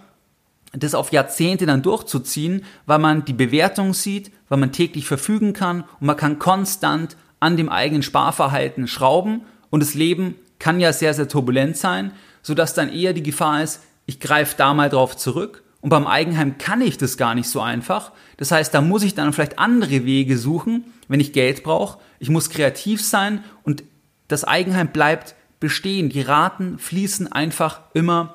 [0.71, 5.84] das auf Jahrzehnte dann durchzuziehen, weil man die Bewertung sieht, weil man täglich verfügen kann
[5.99, 9.41] und man kann konstant an dem eigenen Sparverhalten schrauben.
[9.69, 13.82] Und das Leben kann ja sehr, sehr turbulent sein, sodass dann eher die Gefahr ist,
[14.06, 17.62] ich greife da mal drauf zurück Und beim Eigenheim kann ich das gar nicht so
[17.62, 18.12] einfach.
[18.38, 22.00] Das heißt, da muss ich dann vielleicht andere Wege suchen, wenn ich Geld brauche.
[22.17, 23.84] Ich muss kreativ sein und
[24.28, 26.10] das Eigenheim bleibt bestehen.
[26.10, 28.34] Die Raten fließen einfach immer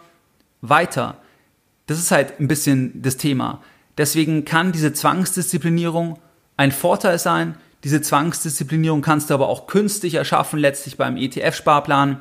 [0.61, 1.17] weiter.
[1.87, 3.61] Das ist halt ein bisschen das Thema.
[3.99, 6.21] Deswegen kann diese Zwangsdisziplinierung
[6.57, 7.57] ein Vorteil sein.
[7.83, 12.21] Diese Zwangsdisziplinierung kannst du aber auch künstlich erschaffen, letztlich beim ETF-Sparplan,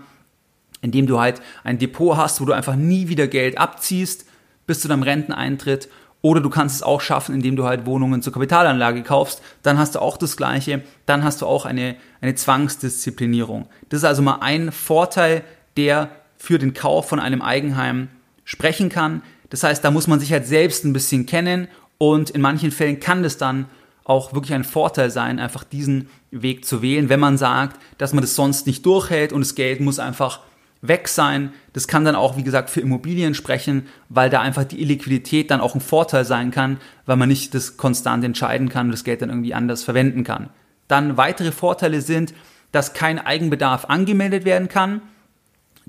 [0.82, 4.26] indem du halt ein Depot hast, wo du einfach nie wieder Geld abziehst
[4.70, 5.90] bis zu deinem Renteneintritt.
[6.22, 9.42] Oder du kannst es auch schaffen, indem du halt Wohnungen zur Kapitalanlage kaufst.
[9.64, 10.84] Dann hast du auch das Gleiche.
[11.06, 13.68] Dann hast du auch eine, eine Zwangsdisziplinierung.
[13.90, 15.44] Das ist also mal ein Vorteil,
[15.76, 18.10] der für den Kauf von einem Eigenheim
[18.44, 19.24] sprechen kann.
[19.50, 23.00] Das heißt, da muss man sich halt selbst ein bisschen kennen und in manchen Fällen
[23.00, 23.66] kann das dann
[24.04, 28.22] auch wirklich ein Vorteil sein, einfach diesen Weg zu wählen, wenn man sagt, dass man
[28.22, 30.40] das sonst nicht durchhält und das Geld muss einfach
[30.82, 31.54] weg sein.
[31.74, 35.62] Das kann dann auch, wie gesagt, für Immobilien sprechen, weil da einfach die Illiquidität dann
[35.62, 39.22] auch ein Vorteil sein kann, weil man nicht das konstant entscheiden kann und das Geld
[39.22, 40.50] dann irgendwie anders verwenden kann.
[40.88, 42.34] Dann weitere Vorteile sind,
[42.72, 45.02] dass kein Eigenbedarf angemeldet werden kann.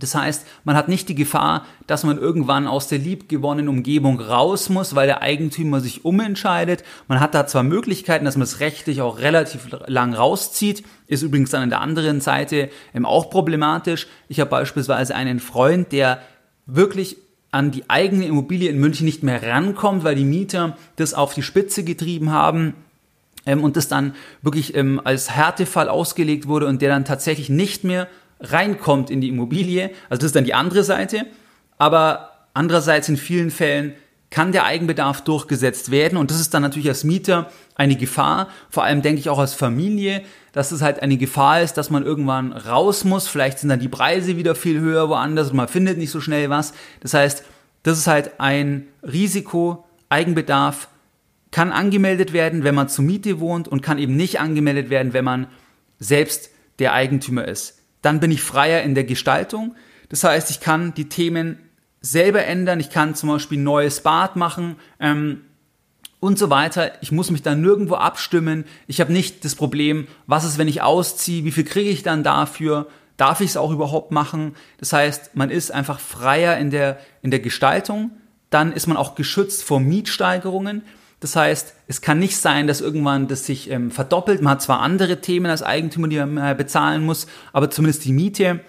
[0.00, 4.68] Das heißt, man hat nicht die Gefahr, dass man irgendwann aus der liebgewonnenen Umgebung raus
[4.68, 6.82] muss, weil der Eigentümer sich umentscheidet.
[7.06, 11.50] Man hat da zwar Möglichkeiten, dass man es rechtlich auch relativ lang rauszieht, ist übrigens
[11.50, 14.08] dann an der anderen Seite ähm, auch problematisch.
[14.28, 16.22] Ich habe beispielsweise einen Freund, der
[16.66, 17.16] wirklich
[17.52, 21.42] an die eigene Immobilie in München nicht mehr rankommt, weil die Mieter das auf die
[21.42, 22.74] Spitze getrieben haben
[23.44, 27.84] ähm, und das dann wirklich ähm, als Härtefall ausgelegt wurde und der dann tatsächlich nicht
[27.84, 28.08] mehr
[28.40, 29.90] reinkommt in die Immobilie.
[30.08, 31.26] Also das ist dann die andere Seite.
[31.78, 33.94] Aber andererseits in vielen Fällen
[34.30, 38.84] kann der Eigenbedarf durchgesetzt werden und das ist dann natürlich als Mieter eine Gefahr, vor
[38.84, 40.22] allem denke ich auch als Familie,
[40.52, 43.88] dass es halt eine Gefahr ist, dass man irgendwann raus muss, vielleicht sind dann die
[43.88, 46.74] Preise wieder viel höher woanders und man findet nicht so schnell was.
[47.00, 47.44] Das heißt,
[47.82, 50.88] das ist halt ein Risiko, Eigenbedarf
[51.50, 55.24] kann angemeldet werden, wenn man zur Miete wohnt und kann eben nicht angemeldet werden, wenn
[55.24, 55.48] man
[55.98, 57.79] selbst der Eigentümer ist.
[58.02, 59.74] Dann bin ich freier in der Gestaltung.
[60.08, 61.58] Das heißt, ich kann die Themen
[62.00, 62.80] selber ändern.
[62.80, 65.42] Ich kann zum Beispiel ein neues Bad machen ähm,
[66.18, 66.92] und so weiter.
[67.02, 68.64] Ich muss mich dann nirgendwo abstimmen.
[68.86, 72.22] Ich habe nicht das Problem, was ist, wenn ich ausziehe, wie viel kriege ich dann
[72.22, 72.88] dafür?
[73.16, 74.56] Darf ich es auch überhaupt machen?
[74.78, 78.12] Das heißt, man ist einfach freier in der, in der Gestaltung.
[78.48, 80.82] Dann ist man auch geschützt vor Mietsteigerungen.
[81.20, 84.40] Das heißt, es kann nicht sein, dass irgendwann das sich ähm, verdoppelt.
[84.40, 88.12] Man hat zwar andere Themen als Eigentümer, die man äh, bezahlen muss, aber zumindest die
[88.12, 88.60] Miete,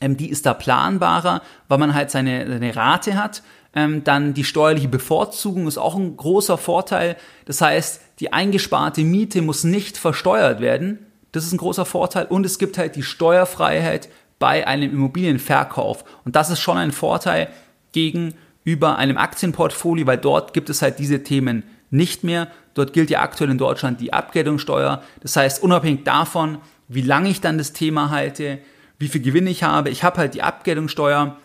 [0.00, 3.42] ähm, die ist da planbarer, weil man halt seine, seine Rate hat.
[3.74, 7.16] Ähm, dann die steuerliche Bevorzugung ist auch ein großer Vorteil.
[7.44, 11.06] Das heißt, die eingesparte Miete muss nicht versteuert werden.
[11.30, 12.26] Das ist ein großer Vorteil.
[12.26, 14.08] Und es gibt halt die Steuerfreiheit
[14.40, 16.04] bei einem Immobilienverkauf.
[16.24, 17.48] Und das ist schon ein Vorteil
[17.92, 22.48] gegen über einem Aktienportfolio, weil dort gibt es halt diese Themen nicht mehr.
[22.74, 25.02] Dort gilt ja aktuell in Deutschland die Abgeltungssteuer.
[25.20, 28.58] Das heißt, unabhängig davon, wie lange ich dann das Thema halte,
[28.98, 31.36] wie viel Gewinn ich habe, ich habe halt die Abgeltungssteuer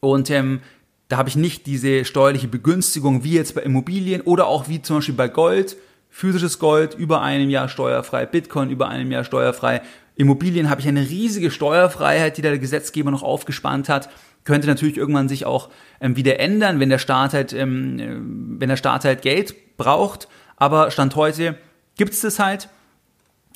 [0.00, 0.60] und ähm,
[1.08, 4.96] da habe ich nicht diese steuerliche Begünstigung wie jetzt bei Immobilien oder auch wie zum
[4.96, 5.76] Beispiel bei Gold.
[6.08, 9.82] Physisches Gold über einem Jahr steuerfrei, Bitcoin über einem Jahr steuerfrei.
[10.16, 14.10] Immobilien habe ich eine riesige Steuerfreiheit, die der Gesetzgeber noch aufgespannt hat
[14.44, 18.16] könnte natürlich irgendwann sich auch ähm, wieder ändern, wenn der Staat halt, ähm, äh,
[18.60, 20.28] wenn der Staat halt Geld braucht.
[20.56, 21.56] Aber Stand heute
[21.96, 22.68] gibt es das halt.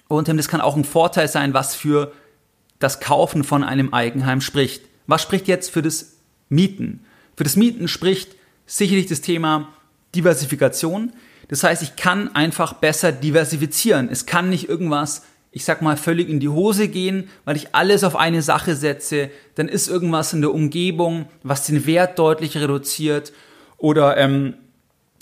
[0.08, 2.12] Und ähm, das kann auch ein Vorteil sein, was für
[2.78, 4.84] das Kaufen von einem Eigenheim spricht.
[5.06, 6.16] Was spricht jetzt für das
[6.48, 7.04] Mieten?
[7.36, 9.72] Für das Mieten spricht sicherlich das Thema
[10.14, 11.12] Diversifikation.
[11.48, 14.08] Das heißt, ich kann einfach besser diversifizieren.
[14.10, 15.22] Es kann nicht irgendwas
[15.56, 19.30] ich sag mal, völlig in die Hose gehen, weil ich alles auf eine Sache setze,
[19.54, 23.32] dann ist irgendwas in der Umgebung, was den Wert deutlich reduziert
[23.78, 24.52] oder ähm,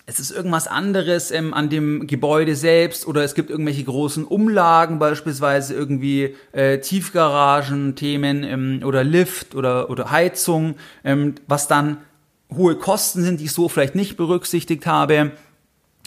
[0.07, 4.99] es ist irgendwas anderes ähm, an dem Gebäude selbst oder es gibt irgendwelche großen Umlagen,
[4.99, 11.99] beispielsweise irgendwie äh, Tiefgaragen-Themen ähm, oder Lift oder, oder Heizung, ähm, was dann
[12.53, 15.31] hohe Kosten sind, die ich so vielleicht nicht berücksichtigt habe.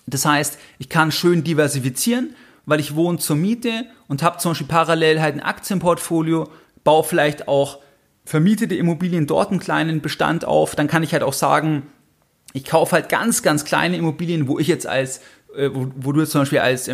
[0.05, 2.35] Das heißt, ich kann schön diversifizieren
[2.67, 6.49] weil ich wohne zur Miete und habe zum Beispiel parallel halt ein Aktienportfolio,
[6.84, 7.80] baue vielleicht auch
[8.25, 11.84] vermietete Immobilien dort einen kleinen Bestand auf, dann kann ich halt auch sagen,
[12.53, 15.21] ich kaufe halt ganz, ganz kleine Immobilien, wo ich jetzt als,
[15.56, 16.91] äh, wo, wo du jetzt zum Beispiel als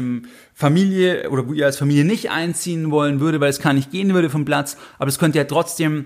[0.54, 4.14] Familie oder wo ihr als Familie nicht einziehen wollen würde, weil es gar nicht gehen
[4.14, 6.06] würde vom Platz, aber das könnt ihr ja trotzdem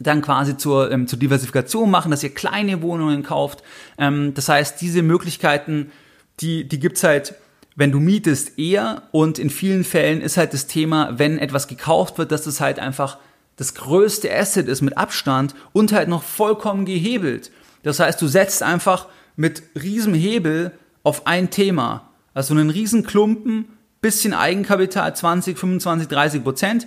[0.00, 3.62] dann quasi zur, ähm, zur Diversifikation machen, dass ihr kleine Wohnungen kauft.
[3.98, 5.92] Ähm, das heißt, diese Möglichkeiten,
[6.40, 7.34] die, die gibt's halt
[7.80, 9.04] wenn du mietest, eher.
[9.10, 12.78] Und in vielen Fällen ist halt das Thema, wenn etwas gekauft wird, dass das halt
[12.78, 13.16] einfach
[13.56, 17.50] das größte Asset ist mit Abstand und halt noch vollkommen gehebelt.
[17.82, 20.72] Das heißt, du setzt einfach mit riesem Hebel
[21.04, 22.10] auf ein Thema.
[22.34, 23.64] Also einen riesen Klumpen,
[24.02, 26.86] bisschen Eigenkapital, 20, 25, 30 Prozent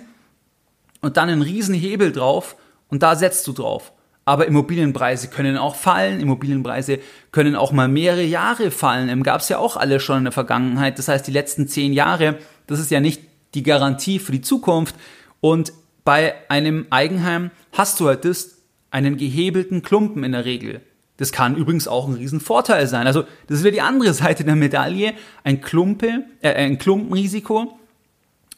[1.00, 2.54] und dann einen riesen Hebel drauf
[2.86, 3.90] und da setzt du drauf.
[4.24, 6.98] Aber Immobilienpreise können auch fallen, Immobilienpreise
[7.30, 9.08] können auch mal mehrere Jahre fallen.
[9.08, 10.98] Ähm, Gab es ja auch alle schon in der Vergangenheit.
[10.98, 13.22] Das heißt, die letzten zehn Jahre, das ist ja nicht
[13.54, 14.94] die Garantie für die Zukunft.
[15.40, 15.72] Und
[16.04, 20.80] bei einem Eigenheim hast du halt das, einen gehebelten Klumpen in der Regel.
[21.16, 23.06] Das kann übrigens auch ein Riesenvorteil sein.
[23.06, 25.14] Also das wäre die andere Seite der Medaille.
[25.42, 27.78] Ein Klumpe, äh, ein Klumpenrisiko,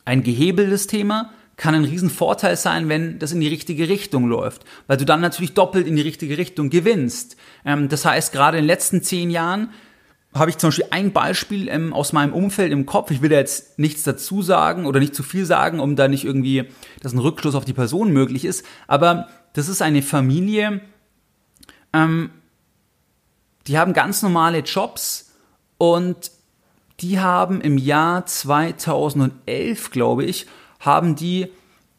[0.05, 4.99] ein gehebeltes Thema kann ein Riesenvorteil sein, wenn das in die richtige Richtung läuft, weil
[4.99, 7.37] du dann natürlich doppelt in die richtige Richtung gewinnst.
[7.65, 9.71] Ähm, das heißt, gerade in den letzten zehn Jahren
[10.35, 13.11] habe ich zum Beispiel ein Beispiel ähm, aus meinem Umfeld im Kopf.
[13.11, 16.25] Ich will da jetzt nichts dazu sagen oder nicht zu viel sagen, um da nicht
[16.25, 16.65] irgendwie,
[17.01, 18.65] dass ein Rückschluss auf die Person möglich ist.
[18.87, 20.83] Aber das ist eine Familie,
[21.95, 22.31] ähm,
[23.67, 25.33] die haben ganz normale Jobs
[25.79, 26.31] und
[27.01, 30.47] die haben im Jahr 2011, glaube ich,
[30.87, 31.49] haben die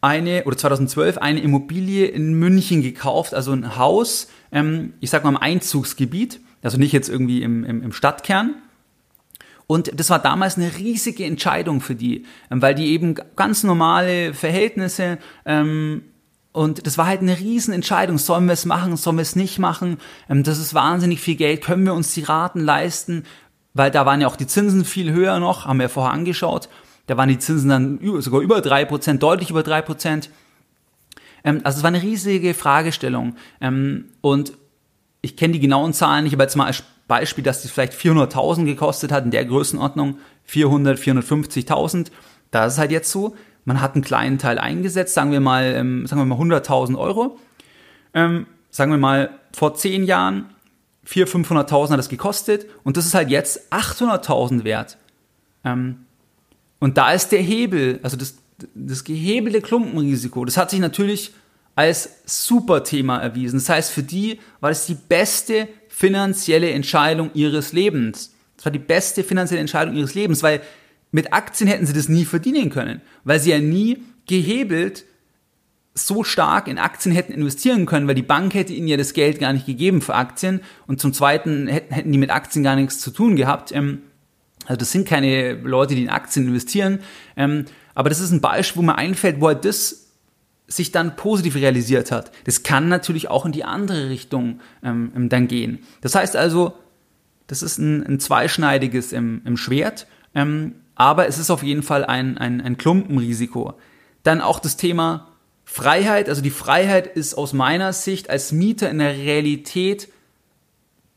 [0.02, 5.32] eine, oder 2012, eine Immobilie in München gekauft, also ein Haus, ähm, ich sag mal
[5.32, 8.56] im Einzugsgebiet, also nicht jetzt irgendwie im, im, im Stadtkern.
[9.66, 14.34] Und das war damals eine riesige Entscheidung für die, ähm, weil die eben ganz normale
[14.34, 16.04] Verhältnisse ähm,
[16.58, 18.18] und das war halt eine Riesenentscheidung.
[18.18, 18.98] Sollen wir es machen?
[18.98, 20.00] Sollen wir es nicht machen?
[20.28, 21.64] Ähm, das ist wahnsinnig viel Geld.
[21.64, 23.26] Können wir uns die Raten leisten?
[23.76, 26.68] Weil da waren ja auch die Zinsen viel höher noch, haben wir vorher angeschaut.
[27.08, 30.30] Da waren die Zinsen dann sogar über drei Prozent, deutlich über drei Prozent.
[31.44, 33.36] Ähm, also es war eine riesige Fragestellung.
[33.62, 34.54] Ähm, und
[35.22, 38.66] ich kenne die genauen Zahlen nicht, aber jetzt mal als Beispiel, dass die vielleicht 400.000
[38.66, 42.12] gekostet hat, in der Größenordnung 400, 450.000.
[42.52, 45.64] Da ist es halt jetzt so, man hat einen kleinen Teil eingesetzt, sagen wir mal,
[45.64, 47.40] ähm, sagen wir mal 100.000 Euro.
[48.14, 50.50] Sagen wir mal, vor zehn Jahren
[51.06, 54.98] 400.000, 500.000 hat das gekostet und das ist halt jetzt 800.000 wert.
[55.64, 56.07] Ähm,
[56.80, 58.36] und da ist der Hebel, also das,
[58.74, 61.34] das gehebelte Klumpenrisiko, das hat sich natürlich
[61.76, 63.60] als super Thema erwiesen.
[63.60, 68.34] Das heißt, für die war das die beste finanzielle Entscheidung ihres Lebens.
[68.56, 70.62] Das war die beste finanzielle Entscheidung ihres Lebens, weil
[71.12, 75.06] mit Aktien hätten sie das nie verdienen können, weil sie ja nie gehebelt
[75.94, 79.40] so stark in Aktien hätten investieren können, weil die Bank hätte ihnen ja das Geld
[79.40, 83.00] gar nicht gegeben für Aktien und zum Zweiten hätten, hätten die mit Aktien gar nichts
[83.00, 83.72] zu tun gehabt.
[83.72, 84.02] Ähm,
[84.68, 87.00] also das sind keine Leute, die in Aktien investieren,
[87.36, 90.08] ähm, aber das ist ein Beispiel, wo mir einfällt, wo er das
[90.68, 92.32] sich dann positiv realisiert hat.
[92.44, 95.80] Das kann natürlich auch in die andere Richtung ähm, dann gehen.
[96.02, 96.74] Das heißt also,
[97.48, 100.08] das ist ein, ein zweischneidiges im, im Schwert.
[100.36, 103.76] Ähm, aber es ist auf jeden Fall ein, ein, ein Klumpenrisiko.
[104.24, 105.28] Dann auch das Thema
[105.64, 110.10] Freiheit, also die Freiheit ist aus meiner Sicht als Mieter in der Realität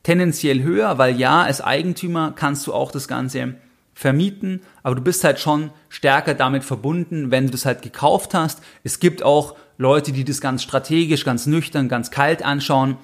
[0.03, 3.55] tendenziell höher, weil ja, als Eigentümer kannst du auch das Ganze
[3.95, 8.63] vermieten, aber du bist halt schon stärker damit verbunden, wenn du das halt gekauft hast.
[8.83, 12.97] Es gibt auch Leute, die das ganz strategisch, ganz nüchtern, ganz kalt anschauen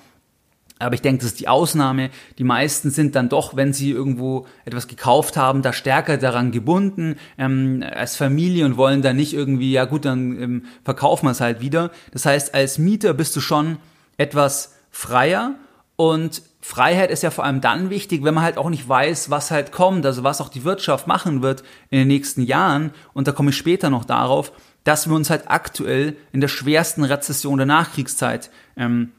[0.79, 2.11] aber ich denke, das ist die Ausnahme.
[2.37, 7.17] Die meisten sind dann doch, wenn sie irgendwo etwas gekauft haben, da stärker daran gebunden
[7.39, 11.41] ähm, als Familie und wollen dann nicht irgendwie, ja gut, dann ähm, verkaufen wir es
[11.41, 11.91] halt wieder.
[12.13, 13.79] Das heißt, als Mieter bist du schon
[14.19, 15.55] etwas freier
[15.97, 19.51] und Freiheit ist ja vor allem dann wichtig, wenn man halt auch nicht weiß, was
[19.51, 22.93] halt kommt, also was auch die Wirtschaft machen wird in den nächsten Jahren.
[23.15, 24.53] Und da komme ich später noch darauf,
[24.85, 29.13] dass wir uns halt aktuell in der schwersten Rezession der Nachkriegszeit ähm,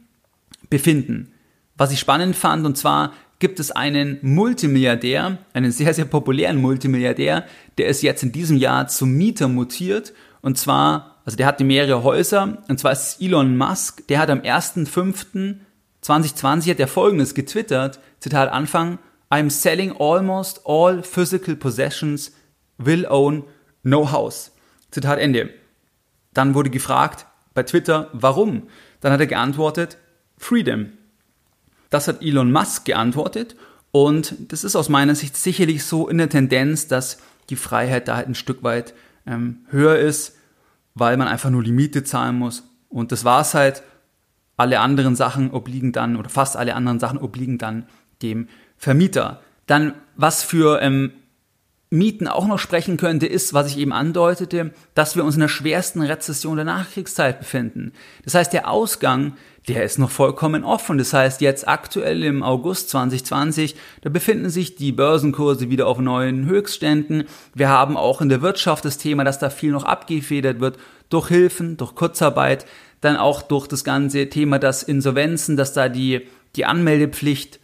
[0.69, 1.33] befinden
[1.77, 7.45] was ich spannend fand, und zwar gibt es einen Multimilliardär, einen sehr, sehr populären Multimilliardär,
[7.77, 10.13] der ist jetzt in diesem Jahr zum Mieter mutiert.
[10.41, 14.31] Und zwar, also der hatte mehrere Häuser, und zwar ist es Elon Musk, der hat
[14.31, 14.41] am
[16.07, 22.31] 1.5.2020 hat er folgendes getwittert, Zitat Anfang, I'm selling almost all physical possessions,
[22.77, 23.43] will own
[23.83, 24.51] no house.
[24.91, 25.49] Zitat Ende.
[26.33, 28.63] Dann wurde gefragt bei Twitter, warum?
[29.01, 29.97] Dann hat er geantwortet,
[30.37, 30.91] Freedom.
[31.89, 33.55] Das hat Elon Musk geantwortet
[33.91, 38.15] und das ist aus meiner Sicht sicherlich so in der Tendenz, dass die Freiheit da
[38.17, 38.93] halt ein Stück weit
[39.25, 40.35] ähm, höher ist,
[40.95, 42.63] weil man einfach nur die Miete zahlen muss.
[42.89, 43.83] Und das war's halt.
[44.57, 47.85] Alle anderen Sachen obliegen dann, oder fast alle anderen Sachen obliegen dann
[48.21, 49.41] dem Vermieter.
[49.67, 51.11] Dann, was für ähm,
[51.89, 55.47] Mieten auch noch sprechen könnte, ist, was ich eben andeutete, dass wir uns in der
[55.47, 57.93] schwersten Rezession der Nachkriegszeit befinden.
[58.25, 59.33] Das heißt, der Ausgang
[59.67, 60.97] der ist noch vollkommen offen.
[60.97, 66.45] Das heißt, jetzt aktuell im August 2020, da befinden sich die Börsenkurse wieder auf neuen
[66.45, 67.25] Höchstständen.
[67.53, 70.77] Wir haben auch in der Wirtschaft das Thema, dass da viel noch abgefedert wird
[71.09, 72.65] durch Hilfen, durch Kurzarbeit,
[73.01, 77.59] dann auch durch das ganze Thema, dass Insolvenzen, dass da die die Anmeldepflicht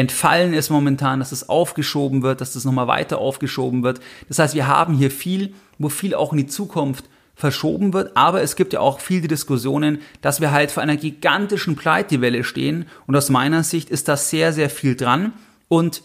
[0.00, 4.00] entfallen ist momentan, dass es aufgeschoben wird, dass das nochmal weiter aufgeschoben wird.
[4.28, 8.42] Das heißt, wir haben hier viel, wo viel auch in die Zukunft verschoben wird, aber
[8.42, 13.16] es gibt ja auch viele Diskussionen, dass wir halt vor einer gigantischen Pleitewelle stehen und
[13.16, 15.32] aus meiner Sicht ist da sehr, sehr viel dran
[15.68, 16.02] und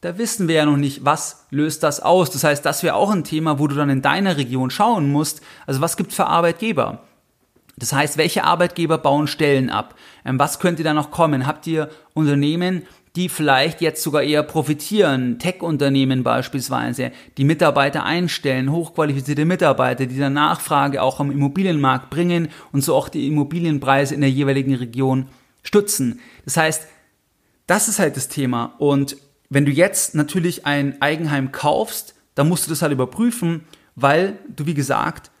[0.00, 2.30] da wissen wir ja noch nicht, was löst das aus.
[2.30, 5.40] Das heißt, das wäre auch ein Thema, wo du dann in deiner Region schauen musst.
[5.66, 7.00] Also was gibt es für Arbeitgeber?
[7.78, 9.94] Das heißt, welche Arbeitgeber bauen Stellen ab?
[10.24, 11.46] Ähm, was könnte da noch kommen?
[11.46, 12.86] Habt ihr Unternehmen,
[13.18, 20.34] die vielleicht jetzt sogar eher profitieren, Tech-Unternehmen beispielsweise, die Mitarbeiter einstellen, hochqualifizierte Mitarbeiter, die dann
[20.34, 25.26] Nachfrage auch am Immobilienmarkt bringen und so auch die Immobilienpreise in der jeweiligen Region
[25.64, 26.20] stützen.
[26.44, 26.86] Das heißt,
[27.66, 28.76] das ist halt das Thema.
[28.78, 29.16] Und
[29.50, 33.64] wenn du jetzt natürlich ein Eigenheim kaufst, dann musst du das halt überprüfen,
[33.96, 35.32] weil du, wie gesagt,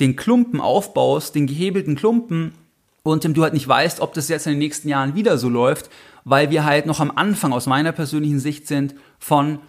[0.00, 2.54] den Klumpen aufbaust, den gehebelten Klumpen
[3.02, 5.90] und du halt nicht weißt, ob das jetzt in den nächsten Jahren wieder so läuft,
[6.24, 9.60] weil wir halt noch am Anfang aus meiner persönlichen Sicht sind von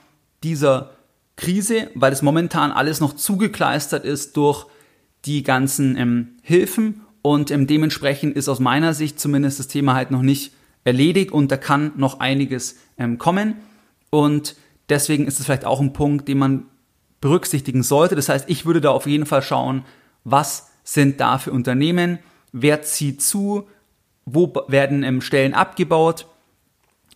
[0.43, 0.91] dieser
[1.35, 4.65] Krise, weil es momentan alles noch zugekleistert ist durch
[5.25, 10.11] die ganzen ähm, Hilfen und ähm, dementsprechend ist aus meiner Sicht zumindest das Thema halt
[10.11, 10.53] noch nicht
[10.83, 13.55] erledigt und da kann noch einiges ähm, kommen
[14.09, 14.55] und
[14.89, 16.65] deswegen ist es vielleicht auch ein Punkt, den man
[17.21, 18.15] berücksichtigen sollte.
[18.15, 19.83] Das heißt, ich würde da auf jeden Fall schauen,
[20.23, 22.19] was sind da für Unternehmen,
[22.51, 23.67] wer zieht zu,
[24.25, 26.27] wo werden ähm, Stellen abgebaut,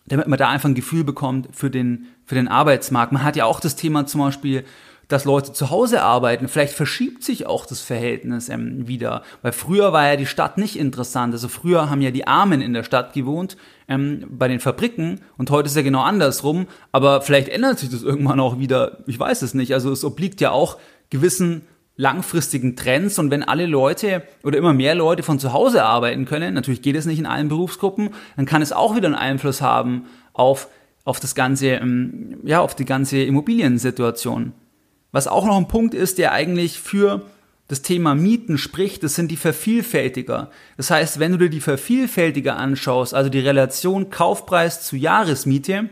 [0.06, 3.12] damit man da einfach ein Gefühl bekommt für den, für den Arbeitsmarkt.
[3.12, 4.64] Man hat ja auch das Thema zum Beispiel,
[5.08, 6.48] dass Leute zu Hause arbeiten.
[6.48, 9.22] Vielleicht verschiebt sich auch das Verhältnis ähm, wieder.
[9.42, 11.34] Weil früher war ja die Stadt nicht interessant.
[11.34, 13.56] Also früher haben ja die Armen in der Stadt gewohnt,
[13.88, 15.20] ähm, bei den Fabriken.
[15.36, 16.66] Und heute ist ja genau andersrum.
[16.92, 18.98] Aber vielleicht ändert sich das irgendwann auch wieder.
[19.06, 19.74] Ich weiß es nicht.
[19.74, 20.78] Also es obliegt ja auch
[21.10, 21.62] gewissen
[21.96, 26.54] langfristigen Trends und wenn alle Leute oder immer mehr Leute von zu Hause arbeiten können,
[26.54, 30.06] natürlich geht es nicht in allen Berufsgruppen, dann kann es auch wieder einen Einfluss haben
[30.32, 30.68] auf,
[31.04, 34.52] auf das ganze, ähm, ja, auf die ganze Immobiliensituation.
[35.12, 37.22] Was auch noch ein Punkt ist, der eigentlich für
[37.68, 40.50] das Thema Mieten spricht, das sind die Vervielfältiger.
[40.76, 45.88] Das heißt, wenn du dir die Vervielfältiger anschaust, also die Relation Kaufpreis zu Jahresmiete,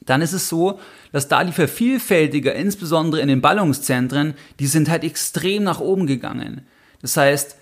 [0.00, 0.80] dann ist es so,
[1.12, 6.66] dass da die Vervielfältiger, insbesondere in den Ballungszentren, die sind halt extrem nach oben gegangen.
[7.02, 7.56] Das heißt,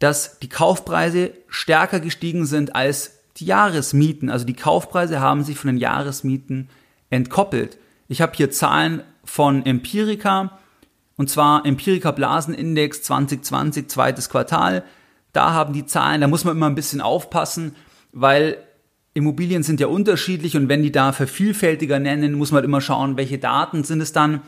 [0.00, 4.28] dass die Kaufpreise stärker gestiegen sind als die Jahresmieten.
[4.28, 6.68] Also die Kaufpreise haben sich von den Jahresmieten
[7.10, 7.78] entkoppelt.
[8.08, 10.58] Ich habe hier Zahlen von Empirica,
[11.16, 14.84] und zwar Empirica Blasenindex 2020, zweites Quartal.
[15.32, 17.76] Da haben die Zahlen, da muss man immer ein bisschen aufpassen,
[18.12, 18.58] weil
[19.14, 23.16] Immobilien sind ja unterschiedlich und wenn die da vervielfältiger nennen, muss man halt immer schauen,
[23.16, 24.42] welche Daten sind es dann,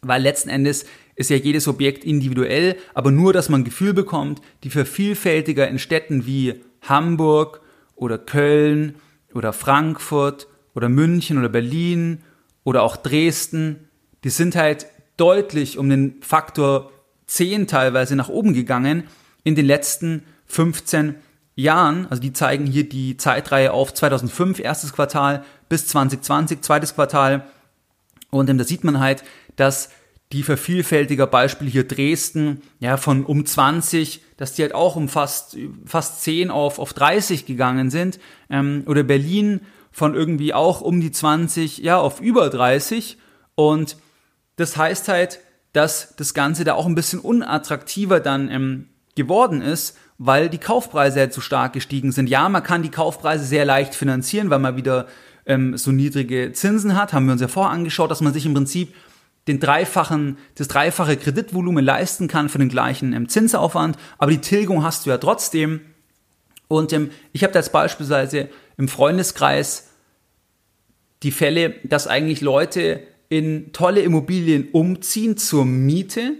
[0.00, 4.40] weil letzten Endes ist ja jedes Objekt individuell, aber nur, dass man ein Gefühl bekommt,
[4.64, 7.60] die vervielfältiger in Städten wie Hamburg
[7.94, 8.94] oder Köln
[9.34, 12.22] oder Frankfurt oder München oder Berlin
[12.64, 13.88] oder auch Dresden,
[14.24, 14.86] die sind halt
[15.18, 16.90] deutlich um den Faktor
[17.26, 19.04] 10 teilweise nach oben gegangen
[19.44, 21.16] in den letzten 15
[21.54, 22.06] Jahren.
[22.08, 27.44] Also die zeigen hier die Zeitreihe auf 2005, erstes Quartal, bis 2020, zweites Quartal.
[28.30, 29.24] Und da sieht man halt,
[29.56, 29.90] dass
[30.32, 35.58] die vervielfältiger Beispiele hier Dresden, ja, von um 20, dass die halt auch um fast,
[35.84, 38.18] fast 10 auf, auf 30 gegangen sind.
[38.48, 43.18] Ähm, oder Berlin von irgendwie auch um die 20, ja, auf über 30.
[43.54, 43.98] Und
[44.56, 45.40] das heißt halt,
[45.74, 51.18] dass das Ganze da auch ein bisschen unattraktiver dann ähm, geworden ist, weil die Kaufpreise
[51.18, 52.28] ja zu stark gestiegen sind.
[52.28, 55.08] Ja, man kann die Kaufpreise sehr leicht finanzieren, weil man wieder
[55.46, 57.12] ähm, so niedrige Zinsen hat.
[57.12, 58.94] Haben wir uns ja vorher angeschaut, dass man sich im Prinzip
[59.48, 63.98] den dreifachen, das dreifache Kreditvolumen leisten kann für den gleichen ähm, Zinsaufwand.
[64.18, 65.80] Aber die Tilgung hast du ja trotzdem.
[66.68, 69.88] Und ähm, ich habe da jetzt beispielsweise im Freundeskreis
[71.24, 76.34] die Fälle, dass eigentlich Leute in tolle Immobilien umziehen zur Miete,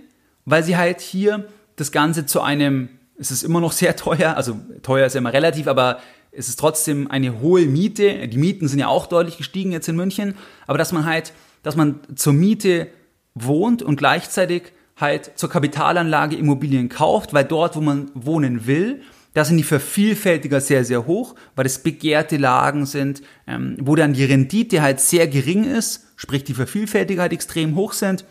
[0.45, 2.89] weil sie halt hier das Ganze zu einem
[3.23, 6.01] es ist immer noch sehr teuer, also teuer ist ja immer relativ, aber
[6.33, 8.27] es ist trotzdem eine hohe Miete.
[8.29, 10.35] Die Mieten sind ja auch deutlich gestiegen jetzt in München,
[10.66, 12.89] aber dass man halt, dass man zur Miete
[13.35, 19.03] wohnt und gleichzeitig halt zur Kapitalanlage Immobilien kauft, weil dort, wo man wohnen will,
[19.35, 24.12] da sind die Vervielfältiger sehr, sehr hoch, weil es begehrte Lagen sind, ähm, wo dann
[24.12, 28.27] die Rendite halt sehr gering ist, sprich die Vervielfältiger halt extrem hoch sind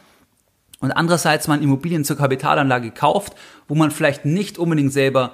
[0.82, 3.34] und andererseits man Immobilien zur Kapitalanlage kauft,
[3.68, 5.34] wo man vielleicht nicht unbedingt selber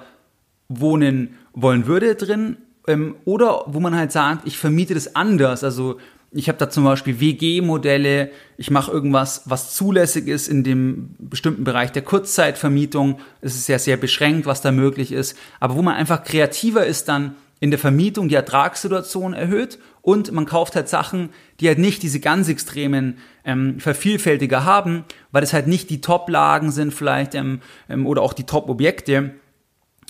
[0.68, 5.64] wohnen wollen würde drin ähm, oder wo man halt sagt, ich vermiete das anders.
[5.64, 5.98] Also
[6.30, 11.64] ich habe da zum Beispiel WG-Modelle, ich mache irgendwas, was zulässig ist in dem bestimmten
[11.64, 13.18] Bereich der Kurzzeitvermietung.
[13.40, 15.38] Es ist ja sehr beschränkt, was da möglich ist.
[15.58, 19.78] Aber wo man einfach kreativer ist dann in der Vermietung die Ertragssituation erhöht
[20.08, 21.28] und man kauft halt Sachen,
[21.60, 26.70] die halt nicht diese ganz extremen ähm, Vervielfältiger haben, weil es halt nicht die Top-Lagen
[26.70, 29.34] sind vielleicht ähm, ähm, oder auch die Top-Objekte,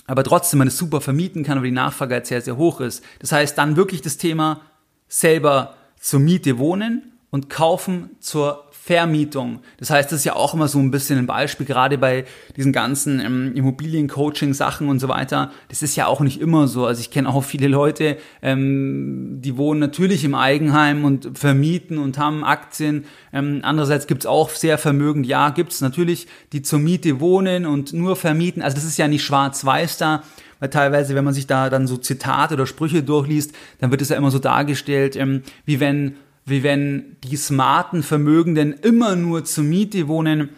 [0.07, 3.03] aber trotzdem man es super vermieten kann, weil die Nachfrage halt sehr, sehr hoch ist.
[3.19, 4.61] Das heißt, dann wirklich das Thema
[5.09, 9.59] selber zur Miete wohnen und kaufen zur Vermietung.
[9.77, 12.25] Das heißt, das ist ja auch immer so ein bisschen ein Beispiel, gerade bei
[12.55, 15.51] diesen ganzen ähm, Immobiliencoaching-Sachen und so weiter.
[15.67, 16.85] Das ist ja auch nicht immer so.
[16.87, 22.17] Also ich kenne auch viele Leute, ähm, die wohnen natürlich im Eigenheim und vermieten und
[22.17, 23.05] haben Aktien.
[23.31, 28.15] Ähm, andererseits gibt's auch sehr vermögend, ja, gibt's natürlich, die zur Miete wohnen und nur
[28.15, 28.63] vermieten.
[28.63, 30.23] Also das ist ja nicht schwarz-weiß da
[30.59, 34.09] weil teilweise, wenn man sich da dann so Zitate oder Sprüche durchliest, dann wird es
[34.09, 36.15] ja immer so dargestellt, ähm, wie wenn
[36.49, 40.49] wie wenn die smarten Vermögenden immer nur zur Miete wohnen.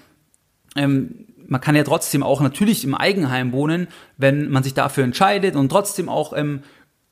[0.76, 3.88] Ähm, man kann ja trotzdem auch natürlich im Eigenheim wohnen,
[4.18, 6.62] wenn man sich dafür entscheidet und trotzdem auch ähm,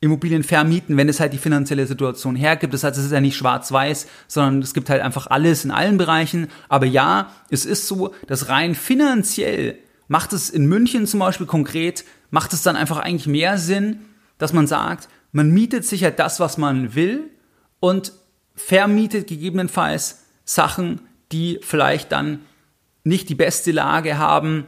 [0.02, 2.74] Immobilien vermieten, wenn es halt die finanzielle Situation hergibt.
[2.74, 5.98] Das heißt, es ist ja nicht schwarz-weiß, sondern es gibt halt einfach alles in allen
[5.98, 6.48] Bereichen.
[6.70, 9.78] Aber ja, es ist so, dass rein finanziell
[10.08, 14.00] macht es in München zum Beispiel konkret, macht es dann einfach eigentlich mehr Sinn,
[14.38, 17.30] dass man sagt, man mietet sich halt das, was man will
[17.80, 18.14] und
[18.60, 21.02] vermietet gegebenenfalls Sachen,
[21.32, 22.42] die vielleicht dann
[23.04, 24.66] nicht die beste Lage haben,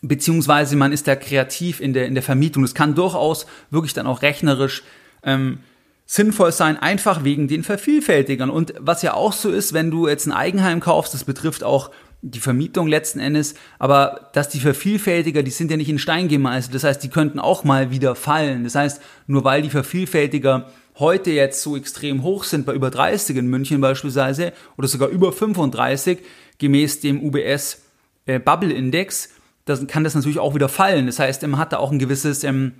[0.00, 2.62] beziehungsweise man ist da kreativ in der, in der Vermietung.
[2.62, 4.84] Das kann durchaus wirklich dann auch rechnerisch
[5.24, 5.58] ähm,
[6.06, 8.50] sinnvoll sein, einfach wegen den Vervielfältigern.
[8.50, 11.90] Und was ja auch so ist, wenn du jetzt ein Eigenheim kaufst, das betrifft auch
[12.22, 16.74] die Vermietung letzten Endes, aber dass die Vervielfältiger, die sind ja nicht in Stein gemeißelt.
[16.74, 18.64] Das heißt, die könnten auch mal wieder fallen.
[18.64, 23.36] Das heißt, nur weil die Vervielfältiger heute jetzt so extrem hoch sind, bei über 30
[23.36, 26.18] in München beispielsweise, oder sogar über 35,
[26.58, 27.82] gemäß dem UBS
[28.26, 29.30] äh, Bubble Index,
[29.64, 31.06] dann kann das natürlich auch wieder fallen.
[31.06, 32.72] Das heißt, man hat da auch ein gewisses ähm,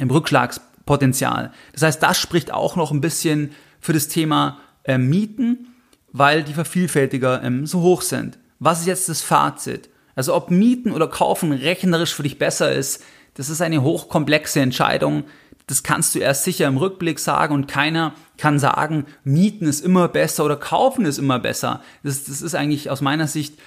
[0.00, 1.52] Rückschlagspotenzial.
[1.72, 5.68] Das heißt, das spricht auch noch ein bisschen für das Thema äh, Mieten,
[6.12, 8.38] weil die Vervielfältiger ähm, so hoch sind.
[8.58, 9.88] Was ist jetzt das Fazit?
[10.14, 13.02] Also ob Mieten oder Kaufen rechnerisch für dich besser ist,
[13.34, 15.24] das ist eine hochkomplexe Entscheidung,
[15.66, 20.08] das kannst du erst sicher im Rückblick sagen und keiner kann sagen, mieten ist immer
[20.08, 21.82] besser oder kaufen ist immer besser.
[22.02, 23.58] Das, das ist eigentlich aus meiner Sicht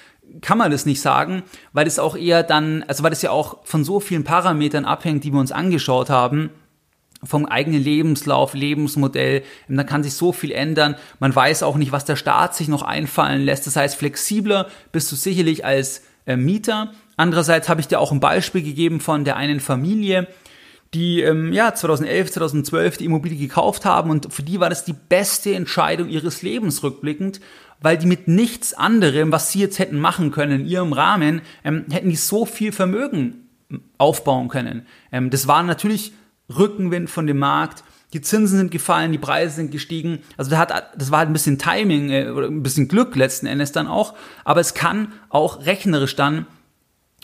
[0.42, 1.44] kann man das nicht sagen,
[1.74, 5.24] weil es auch eher dann, also weil es ja auch von so vielen Parametern abhängt,
[5.24, 6.50] die wir uns angeschaut haben,
[7.24, 10.96] vom eigenen Lebenslauf, Lebensmodell, da kann sich so viel ändern.
[11.20, 13.66] Man weiß auch nicht, was der Staat sich noch einfallen lässt.
[13.66, 16.92] Das heißt, flexibler bist du sicherlich als äh, Mieter.
[17.18, 20.28] Andererseits habe ich dir auch ein Beispiel gegeben von der einen Familie,
[20.94, 24.94] die ähm, ja 2011, 2012 die Immobilie gekauft haben und für die war das die
[24.94, 27.42] beste Entscheidung ihres Lebens rückblickend,
[27.82, 31.86] weil die mit nichts anderem, was sie jetzt hätten machen können in ihrem Rahmen, ähm,
[31.92, 33.50] hätten die so viel Vermögen
[33.98, 34.86] aufbauen können.
[35.12, 36.14] Ähm, das war natürlich
[36.56, 37.84] Rückenwind von dem Markt.
[38.14, 40.20] Die Zinsen sind gefallen, die Preise sind gestiegen.
[40.38, 43.48] Also das, hat, das war halt ein bisschen Timing äh, oder ein bisschen Glück letzten
[43.48, 44.14] Endes dann auch.
[44.44, 46.46] Aber es kann auch rechnerisch dann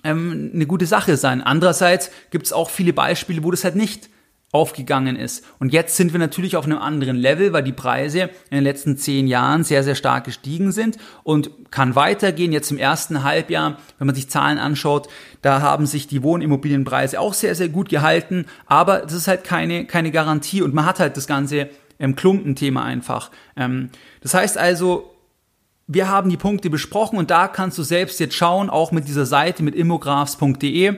[0.04, 1.42] ähm, eine gute Sache sein.
[1.42, 4.10] Andererseits gibt es auch viele Beispiele, wo das halt nicht
[4.52, 5.46] aufgegangen ist.
[5.60, 8.98] Und jetzt sind wir natürlich auf einem anderen Level, weil die Preise in den letzten
[8.98, 12.52] zehn Jahren sehr, sehr stark gestiegen sind und kann weitergehen.
[12.52, 15.08] Jetzt im ersten Halbjahr, wenn man sich Zahlen anschaut,
[15.42, 18.46] da haben sich die Wohnimmobilienpreise auch sehr, sehr gut gehalten.
[18.66, 22.84] Aber das ist halt keine, keine Garantie und man hat halt das ganze ähm, Klumpenthema
[22.84, 23.32] einfach.
[23.56, 23.90] Ähm,
[24.20, 25.11] das heißt also,
[25.94, 29.26] wir haben die Punkte besprochen und da kannst du selbst jetzt schauen, auch mit dieser
[29.26, 30.96] Seite mit immographs.de,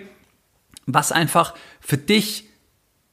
[0.86, 2.48] was einfach für dich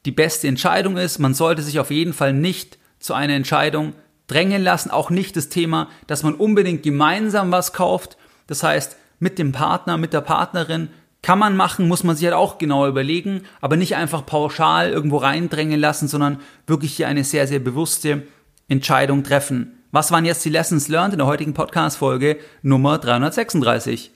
[0.05, 1.19] die beste Entscheidung ist.
[1.19, 3.95] Man sollte sich auf jeden Fall nicht zu einer Entscheidung
[4.27, 8.19] drängen lassen, auch nicht das Thema, dass man unbedingt gemeinsam was kauft.
[8.47, 10.91] Das heißt, mit dem Partner, mit der Partnerin
[11.23, 15.17] kann man machen, muss man sich halt auch genau überlegen, aber nicht einfach pauschal irgendwo
[15.17, 18.25] reindrängen lassen, sondern wirklich hier eine sehr, sehr bewusste
[18.69, 19.80] Entscheidung treffen.
[19.93, 24.13] Was waren jetzt die Lessons learned in der heutigen Podcast-Folge Nummer 336?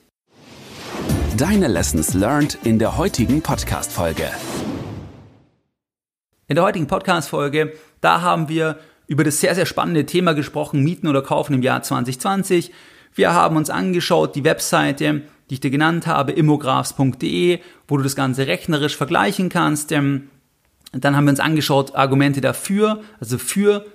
[1.35, 4.29] Deine Lessons learned in der heutigen Podcast-Folge.
[6.47, 11.09] In der heutigen Podcast-Folge, da haben wir über das sehr, sehr spannende Thema gesprochen, Mieten
[11.09, 12.71] oder Kaufen im Jahr 2020.
[13.13, 17.59] Wir haben uns angeschaut, die Webseite, die ich dir genannt habe, immographs.de,
[17.89, 19.91] wo du das Ganze rechnerisch vergleichen kannst.
[19.91, 20.29] Ähm,
[20.93, 23.85] dann haben wir uns angeschaut, Argumente dafür, also für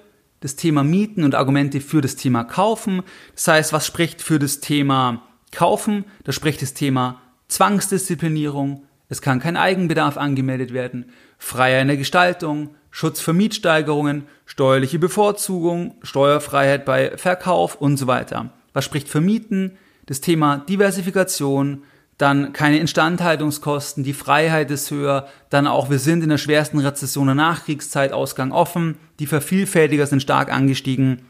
[0.41, 3.03] das Thema Mieten und Argumente für das Thema Kaufen.
[3.35, 5.23] Das heißt, was spricht für das Thema
[5.53, 6.05] Kaufen?
[6.25, 8.85] Da spricht das Thema Zwangsdisziplinierung.
[9.09, 11.13] Es kann kein Eigenbedarf angemeldet werden.
[11.39, 18.53] Freier in der Gestaltung, Schutz für Mietsteigerungen, steuerliche Bevorzugung, Steuerfreiheit bei Verkauf und so weiter.
[18.73, 19.77] Was spricht für Mieten?
[20.07, 21.85] Das Thema Diversifikation,
[22.21, 27.27] dann keine Instandhaltungskosten, die Freiheit ist höher, dann auch wir sind in der schwersten Rezession
[27.27, 31.23] der Nachkriegszeit, Ausgang offen, die Vervielfältiger sind stark angestiegen.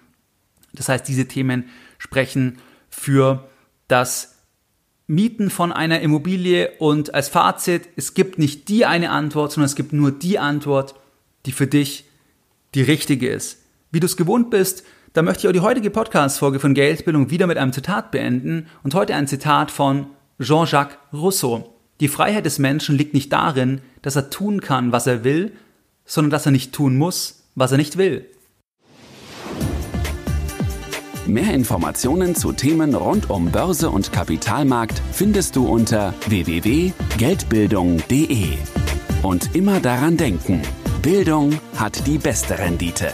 [0.72, 1.68] Das heißt, diese Themen
[1.99, 3.49] sprechen für
[3.86, 4.38] das
[5.07, 9.76] Mieten von einer Immobilie und als Fazit, es gibt nicht die eine Antwort, sondern es
[9.76, 10.97] gibt nur die Antwort,
[11.47, 12.05] die für dich
[12.74, 13.59] die richtige ist.
[13.93, 17.47] Wie du es gewohnt bist, da möchte ich auch die heutige Podcast-Folge von Geldbildung wieder
[17.47, 20.07] mit einem Zitat beenden und heute ein Zitat von
[20.41, 21.74] Jean-Jacques Rousseau.
[22.01, 25.53] Die Freiheit des Menschen liegt nicht darin, dass er tun kann, was er will,
[26.07, 28.26] sondern dass er nicht tun muss, was er nicht will.
[31.26, 38.47] Mehr Informationen zu Themen rund um Börse und Kapitalmarkt findest du unter www.geldbildung.de.
[39.22, 40.62] Und immer daran denken,
[41.03, 43.12] Bildung hat die beste Rendite.